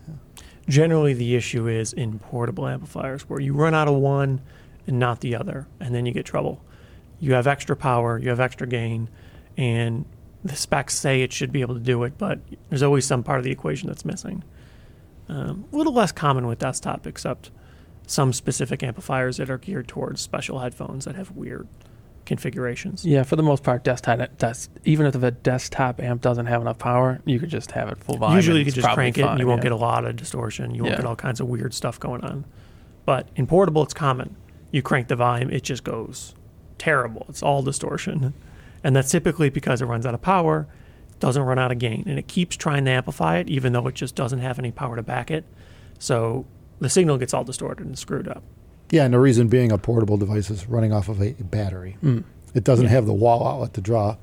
generally 0.68 1.12
the 1.12 1.34
issue 1.36 1.66
is 1.68 1.92
in 1.92 2.18
portable 2.18 2.66
amplifiers 2.66 3.28
where 3.28 3.40
you 3.40 3.52
run 3.52 3.74
out 3.74 3.88
of 3.88 3.94
one 3.94 4.40
and 4.86 4.98
not 4.98 5.20
the 5.20 5.34
other, 5.34 5.66
and 5.80 5.94
then 5.94 6.06
you 6.06 6.12
get 6.12 6.24
trouble. 6.24 6.62
You 7.20 7.34
have 7.34 7.46
extra 7.46 7.76
power, 7.76 8.18
you 8.18 8.30
have 8.30 8.40
extra 8.40 8.66
gain, 8.66 9.08
and 9.56 10.04
the 10.42 10.56
specs 10.56 10.94
say 10.94 11.22
it 11.22 11.32
should 11.32 11.52
be 11.52 11.60
able 11.60 11.74
to 11.74 11.80
do 11.80 12.02
it, 12.04 12.16
but 12.16 12.40
there's 12.70 12.82
always 12.82 13.06
some 13.06 13.22
part 13.22 13.38
of 13.38 13.44
the 13.44 13.50
equation 13.50 13.88
that's 13.88 14.04
missing. 14.04 14.42
Um, 15.28 15.66
a 15.72 15.76
little 15.76 15.92
less 15.92 16.12
common 16.12 16.46
with 16.46 16.58
desktop, 16.58 17.06
except 17.06 17.50
some 18.06 18.32
specific 18.32 18.82
amplifiers 18.82 19.36
that 19.36 19.50
are 19.50 19.58
geared 19.58 19.86
towards 19.86 20.20
special 20.20 20.58
headphones 20.58 21.04
that 21.04 21.14
have 21.14 21.30
weird 21.32 21.68
configurations. 22.24 23.04
Yeah, 23.04 23.22
for 23.22 23.36
the 23.36 23.42
most 23.42 23.62
part, 23.62 23.84
desktop. 23.84 24.18
That's 24.38 24.68
even 24.84 25.06
if 25.06 25.12
the 25.12 25.30
desktop 25.30 26.00
amp 26.00 26.22
doesn't 26.22 26.46
have 26.46 26.62
enough 26.62 26.78
power, 26.78 27.20
you 27.26 27.38
could 27.38 27.50
just 27.50 27.70
have 27.72 27.88
it 27.88 28.02
full 28.02 28.16
volume. 28.16 28.36
Usually, 28.36 28.58
you 28.60 28.64
could 28.64 28.74
just 28.74 28.88
crank 28.88 29.18
it, 29.18 29.24
and 29.24 29.38
you 29.38 29.46
won't 29.46 29.60
yeah. 29.60 29.64
get 29.64 29.72
a 29.72 29.76
lot 29.76 30.04
of 30.04 30.16
distortion. 30.16 30.74
You 30.74 30.82
won't 30.82 30.92
Yeah. 30.92 30.98
get 30.98 31.06
all 31.06 31.16
kinds 31.16 31.40
of 31.40 31.48
weird 31.48 31.74
stuff 31.74 32.00
going 32.00 32.22
on. 32.22 32.44
But 33.04 33.28
in 33.36 33.46
portable, 33.46 33.82
it's 33.82 33.94
common. 33.94 34.36
You 34.72 34.82
crank 34.82 35.08
the 35.08 35.16
volume, 35.16 35.50
it 35.50 35.62
just 35.62 35.84
goes 35.84 36.34
terrible. 36.80 37.26
It's 37.28 37.42
all 37.42 37.62
distortion, 37.62 38.34
and 38.82 38.96
that's 38.96 39.10
typically 39.10 39.50
because 39.50 39.80
it 39.80 39.86
runs 39.86 40.04
out 40.06 40.14
of 40.14 40.22
power, 40.22 40.66
doesn't 41.20 41.42
run 41.42 41.58
out 41.58 41.70
of 41.70 41.78
gain, 41.78 42.02
and 42.08 42.18
it 42.18 42.26
keeps 42.26 42.56
trying 42.56 42.84
to 42.86 42.90
amplify 42.90 43.36
it, 43.38 43.48
even 43.48 43.72
though 43.72 43.86
it 43.86 43.94
just 43.94 44.14
doesn't 44.16 44.40
have 44.40 44.58
any 44.58 44.72
power 44.72 44.96
to 44.96 45.02
back 45.02 45.30
it. 45.30 45.44
So 45.98 46.46
the 46.80 46.88
signal 46.88 47.18
gets 47.18 47.32
all 47.34 47.44
distorted 47.44 47.86
and 47.86 47.96
screwed 47.98 48.26
up. 48.26 48.42
Yeah, 48.90 49.04
and 49.04 49.14
the 49.14 49.20
reason 49.20 49.46
being 49.48 49.70
a 49.70 49.78
portable 49.78 50.16
device 50.16 50.50
is 50.50 50.66
running 50.68 50.92
off 50.92 51.08
of 51.08 51.20
a 51.22 51.32
battery. 51.34 51.96
Mm. 52.02 52.24
It 52.54 52.64
doesn't 52.64 52.86
Yeah. 52.86 52.90
have 52.92 53.06
the 53.06 53.12
wall 53.12 53.46
outlet 53.46 53.74
to 53.74 53.80
draw 53.80 54.16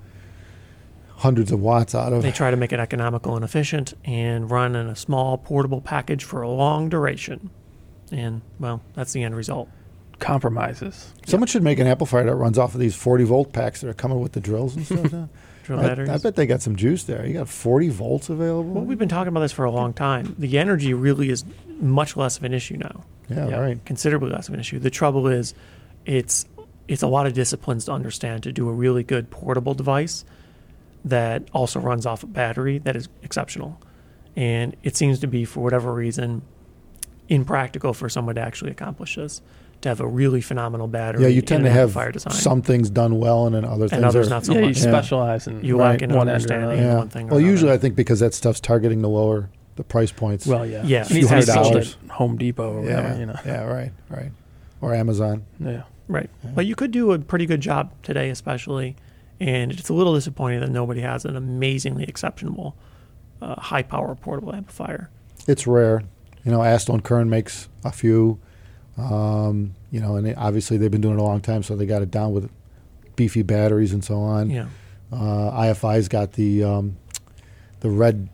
hundreds 1.17 1.51
of 1.51 1.59
watts 1.61 1.95
out 1.95 2.13
of. 2.13 2.21
They 2.21 2.31
try 2.31 2.51
to 2.51 2.57
make 2.57 2.73
it 2.73 2.79
economical 2.79 3.35
and 3.35 3.45
efficient 3.45 3.93
and 4.05 4.49
run 4.51 4.75
in 4.75 4.87
a 4.87 4.95
small 4.95 5.37
portable 5.37 5.81
package 5.81 6.23
for 6.23 6.41
a 6.41 6.49
long 6.49 6.89
duration. 6.89 7.49
And, 8.11 8.41
well, 8.59 8.81
that's 8.93 9.13
the 9.13 9.23
end 9.23 9.35
result. 9.35 9.69
Compromises. 10.19 11.13
Someone 11.25 11.47
should 11.47 11.63
make 11.63 11.79
an 11.79 11.87
amplifier 11.87 12.25
that 12.25 12.35
runs 12.35 12.57
off 12.57 12.73
of 12.73 12.79
these 12.79 12.95
40 12.95 13.23
volt 13.25 13.53
packs 13.53 13.81
that 13.81 13.89
are 13.89 13.93
coming 13.93 14.19
with 14.19 14.31
the 14.33 14.39
drills 14.39 14.75
and 14.75 14.85
stuff. 14.85 15.11
now. 15.11 15.29
Drill 15.63 15.79
I, 15.81 15.83
batteries. 15.83 16.09
I 16.09 16.17
bet 16.19 16.35
they 16.37 16.45
got 16.45 16.61
some 16.61 16.77
juice 16.77 17.03
there. 17.03 17.25
You 17.25 17.33
got 17.33 17.49
40 17.49 17.89
volts 17.89 18.29
available. 18.29 18.71
Well, 18.71 18.83
we've 18.85 18.97
been 18.97 19.09
talking 19.09 19.27
about 19.27 19.41
this 19.41 19.51
for 19.51 19.65
a 19.65 19.71
long 19.71 19.93
time. 19.93 20.33
The 20.39 20.57
energy 20.59 20.93
really 20.93 21.29
is 21.29 21.43
much 21.81 22.15
less 22.15 22.37
of 22.37 22.45
an 22.45 22.53
issue 22.53 22.77
now, 22.77 23.03
yeah, 23.29 23.49
Yeah. 23.49 23.59
right. 23.59 23.85
considerably 23.85 24.29
less 24.29 24.47
of 24.47 24.53
an 24.53 24.61
issue. 24.61 24.79
The 24.79 24.89
trouble 24.89 25.27
is, 25.27 25.53
it's 26.05 26.45
it's 26.87 27.03
a 27.03 27.07
lot 27.07 27.27
of 27.27 27.33
disciplines 27.33 27.83
to 27.85 27.91
understand 27.91 28.43
to 28.43 28.53
do 28.53 28.69
a 28.69 28.71
really 28.71 29.03
good 29.03 29.29
portable 29.29 29.73
device 29.73 30.23
that 31.03 31.43
also 31.51 31.81
runs 31.81 32.05
off 32.05 32.23
a 32.23 32.27
battery 32.27 32.77
that 32.79 32.95
is 32.95 33.09
exceptional. 33.21 33.77
And 34.37 34.73
it 34.83 34.95
seems 34.95 35.19
to 35.19 35.27
be, 35.27 35.43
for 35.43 35.59
whatever 35.59 35.93
reason, 35.93 36.43
impractical 37.27 37.93
for 37.93 38.07
someone 38.07 38.35
to 38.35 38.41
actually 38.41 38.71
accomplish 38.71 39.15
this. 39.15 39.41
To 39.81 39.89
have 39.89 39.99
a 39.99 40.07
really 40.07 40.41
phenomenal 40.41 40.87
battery. 40.87 41.21
Yeah, 41.23 41.27
you 41.29 41.41
tend 41.41 41.63
to 41.63 41.69
have 41.69 41.89
amplifier 41.89 42.11
design. 42.11 42.33
some 42.33 42.61
things 42.63 42.89
done 42.89 43.19
well 43.19 43.45
and 43.45 43.53
then 43.55 43.63
other 43.63 43.87
things 43.87 44.03
others 44.03 44.27
are, 44.27 44.29
not 44.31 44.45
so 44.45 44.53
yeah, 44.53 44.59
you 44.61 44.65
much. 44.67 44.77
Yeah. 44.77 44.81
specialize 44.83 45.47
in 45.47 45.63
You 45.63 45.77
right, 45.79 45.91
lack 45.91 46.01
an 46.01 46.13
one 46.13 46.27
understanding. 46.27 46.79
yeah. 46.79 46.95
one 46.97 47.09
thing 47.09 47.27
or 47.27 47.31
well, 47.33 47.39
usually 47.39 47.69
another. 47.69 47.79
I 47.79 47.81
think 47.81 47.95
because 47.95 48.19
that 48.19 48.33
stuff's 48.33 48.59
targeting 48.59 49.01
the 49.01 49.09
lower 49.09 49.49
the 49.75 49.83
price 49.83 50.11
points. 50.11 50.47
Well, 50.47 50.65
yeah, 50.65 50.81
Yeah, 50.83 51.01
It 51.01 51.01
needs 51.01 51.07
to 51.09 51.13
be 51.13 51.19
few 51.19 51.27
hundred 51.27 51.45
dollars. 51.69 51.97
Home 52.09 52.37
Depot 52.37 52.73
or 52.73 52.83
yeah, 52.85 52.95
whatever. 52.95 53.19
You 53.19 53.25
know. 53.27 53.39
yeah, 53.45 53.63
right, 53.65 53.91
right. 54.09 54.31
Or 54.81 54.95
Amazon. 54.95 55.45
Yeah. 55.59 55.83
Right. 56.07 56.29
Yeah. 56.43 56.51
But 56.55 56.65
you 56.65 56.75
could 56.75 56.89
do 56.91 57.11
a 57.11 57.19
pretty 57.19 57.45
good 57.45 57.61
job 57.61 57.91
today, 58.01 58.29
especially. 58.31 58.95
And 59.39 59.71
it's 59.71 59.89
a 59.89 59.93
little 59.93 60.15
disappointing 60.15 60.61
that 60.61 60.71
nobody 60.71 61.01
has 61.01 61.23
an 61.25 61.35
amazingly 61.35 62.05
exceptional 62.05 62.75
uh, 63.41 63.59
high 63.59 63.83
power 63.83 64.15
portable 64.15 64.55
amplifier. 64.55 65.11
It's 65.47 65.67
rare. 65.67 66.01
You 66.43 66.51
know, 66.51 66.59
Astell&Kern 66.59 67.29
makes 67.29 67.69
a 67.83 67.91
few. 67.91 68.39
Um, 68.97 69.75
you 69.91 69.99
know, 69.99 70.15
and 70.15 70.25
they, 70.25 70.33
obviously 70.35 70.77
they've 70.77 70.91
been 70.91 71.01
doing 71.01 71.15
it 71.17 71.19
a 71.19 71.23
long 71.23 71.41
time, 71.41 71.63
so 71.63 71.75
they 71.75 71.85
got 71.85 72.01
it 72.01 72.11
down 72.11 72.33
with 72.33 72.49
beefy 73.15 73.43
batteries 73.43 73.93
and 73.93 74.03
so 74.03 74.19
on. 74.19 74.49
Yeah. 74.49 74.67
Uh, 75.11 75.51
IFI's 75.51 76.07
got 76.07 76.33
the 76.33 76.63
um, 76.63 76.97
the 77.81 77.89
red 77.89 78.27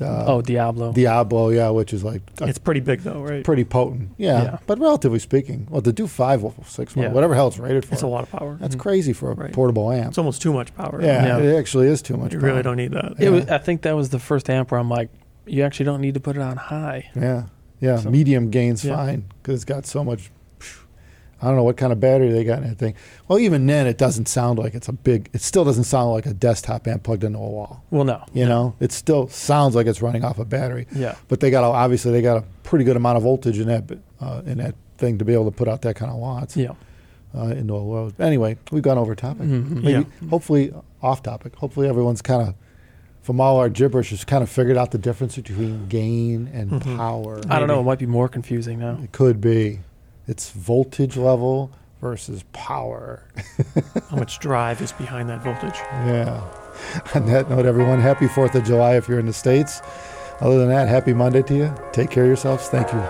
uh, 0.00 0.24
oh, 0.26 0.42
Diablo. 0.42 0.92
Diablo, 0.92 1.50
yeah, 1.50 1.70
which 1.70 1.92
is 1.92 2.02
like 2.02 2.20
a 2.40 2.48
It's 2.48 2.58
pretty 2.58 2.80
big, 2.80 3.00
though, 3.02 3.22
right? 3.22 3.44
pretty 3.44 3.64
potent. 3.64 4.10
Yeah, 4.18 4.42
Yeah. 4.42 4.58
but 4.66 4.80
relatively 4.80 5.20
speaking, 5.20 5.68
well, 5.70 5.82
to 5.82 5.92
do 5.92 6.08
five, 6.08 6.44
six, 6.66 6.96
Yeah. 6.96 7.12
whatever 7.12 7.34
hell 7.36 7.46
it's 7.46 7.58
rated 7.58 7.84
for, 7.84 7.94
It's 7.94 8.02
a 8.02 8.08
lot 8.08 8.24
of 8.24 8.30
power. 8.30 8.56
that's 8.60 8.74
Mhm. 8.74 8.80
crazy 8.80 9.12
for 9.12 9.30
a 9.30 9.34
Right. 9.36 9.52
portable 9.52 9.92
amp. 9.92 10.08
It's 10.08 10.18
almost 10.18 10.42
too 10.42 10.52
much 10.52 10.74
power. 10.74 10.98
yeah, 11.00 11.38
Yeah. 11.38 11.38
it 11.38 11.56
actually 11.56 11.86
is 11.86 12.02
too 12.02 12.16
much. 12.16 12.32
You 12.32 12.40
power. 12.40 12.48
really 12.50 12.62
don't 12.64 12.76
need 12.76 12.90
that. 12.90 13.14
It 13.20 13.30
was, 13.30 13.48
I 13.48 13.58
think 13.58 13.82
that 13.82 13.94
was 13.94 14.08
the 14.08 14.18
first 14.18 14.50
amp 14.50 14.72
where 14.72 14.80
I'm 14.80 14.90
like, 14.90 15.10
you 15.46 15.62
actually 15.62 15.86
don't 15.86 16.00
need 16.00 16.14
to 16.14 16.20
put 16.20 16.34
it 16.36 16.42
on 16.42 16.56
high. 16.56 17.04
Yeah, 17.14 17.44
yeah. 17.84 17.96
So- 17.98 18.10
medium 18.10 18.50
gain's 18.50 18.84
Yeah. 18.84 18.96
fine 18.96 19.24
because 19.42 19.54
it's 19.56 19.64
got 19.64 19.86
so 19.86 20.02
much. 20.04 20.30
I 21.42 21.48
don't 21.48 21.56
know 21.56 21.64
what 21.64 21.76
kind 21.76 21.92
of 21.92 22.00
battery 22.00 22.32
they 22.32 22.42
got 22.44 22.62
in 22.62 22.68
that 22.68 22.78
thing. 22.78 22.94
Well, 23.28 23.38
even 23.38 23.66
then, 23.66 23.86
it 23.86 23.98
doesn't 23.98 24.28
sound 24.28 24.58
like 24.58 24.74
it's 24.74 24.88
a 24.88 24.92
big. 24.94 25.28
It 25.34 25.42
still 25.42 25.64
doesn't 25.64 25.84
sound 25.84 26.10
like 26.12 26.24
a 26.24 26.32
desktop 26.32 26.86
amp 26.88 27.02
plugged 27.02 27.22
into 27.22 27.38
a 27.38 27.42
wall. 27.42 27.82
Well, 27.90 28.04
no. 28.04 28.22
You 28.32 28.46
know, 28.46 28.74
it 28.80 28.92
still 28.92 29.28
sounds 29.28 29.74
like 29.74 29.86
it's 29.86 30.00
running 30.00 30.24
off 30.24 30.38
a 30.38 30.46
battery. 30.46 30.86
Yeah. 30.94 31.16
But 31.28 31.40
they 31.40 31.50
got 31.50 31.62
a, 31.64 31.66
obviously 31.66 32.12
they 32.12 32.22
got 32.22 32.38
a 32.38 32.44
pretty 32.62 32.84
good 32.86 32.96
amount 32.96 33.18
of 33.18 33.24
voltage 33.24 33.58
in 33.58 33.66
that 33.68 33.84
uh, 34.22 34.40
in 34.46 34.56
that 34.58 34.74
thing 34.96 35.18
to 35.18 35.24
be 35.24 35.34
able 35.34 35.44
to 35.46 35.50
put 35.50 35.68
out 35.68 35.82
that 35.82 35.96
kind 35.96 36.10
of 36.10 36.16
watts 36.18 36.56
Yeah. 36.56 36.70
uh, 37.36 37.46
into 37.48 37.74
a 37.74 37.76
load. 37.78 38.18
Anyway, 38.18 38.56
we've 38.70 38.82
gone 38.82 38.96
over 38.96 39.14
topic. 39.14 39.46
Mhm. 39.46 39.82
Maybe 39.82 39.90
Yeah. 40.22 40.28
hopefully 40.30 40.72
off 41.02 41.22
topic. 41.22 41.56
Hopefully 41.56 41.88
everyone's 41.88 42.22
kind 42.22 42.40
of 42.48 42.54
from 43.24 43.40
all 43.40 43.56
our 43.56 43.68
gibberish 43.70 44.10
has 44.10 44.22
kind 44.24 44.42
of 44.42 44.48
figured 44.50 44.76
out 44.76 44.92
the 44.92 44.98
difference 44.98 45.34
between 45.34 45.88
gain 45.88 46.48
and 46.52 46.70
Mhm. 46.70 46.96
power. 46.96 47.40
I 47.50 47.58
don't 47.58 47.66
know. 47.68 47.80
It 47.80 47.84
might 47.84 47.98
be 47.98 48.06
more 48.06 48.28
confusing 48.28 48.78
now. 48.78 48.98
It 49.02 49.10
could 49.12 49.40
be. 49.40 49.80
It's 50.28 50.50
voltage 50.50 51.16
level 51.16 51.70
versus 52.02 52.44
power. 52.52 53.22
How 54.10 54.16
much 54.18 54.38
drive 54.38 54.80
is 54.82 54.92
behind 54.92 55.28
that 55.30 55.42
voltage? 55.42 55.80
yeah. 56.06 56.42
On 57.14 57.24
that 57.26 57.48
note, 57.48 57.66
everyone, 57.66 58.00
happy 58.00 58.26
4th 58.28 58.54
of 58.54 58.64
July 58.64 58.96
if 58.96 59.08
you're 59.08 59.18
in 59.18 59.26
the 59.26 59.32
States. 59.32 59.80
Other 60.40 60.58
than 60.58 60.68
that, 60.68 60.88
happy 60.88 61.14
Monday 61.14 61.42
to 61.42 61.54
you. 61.56 61.74
Take 61.92 62.10
care 62.10 62.24
of 62.24 62.28
yourselves. 62.28 62.68
Thank 62.68 62.92
you. 62.92 63.02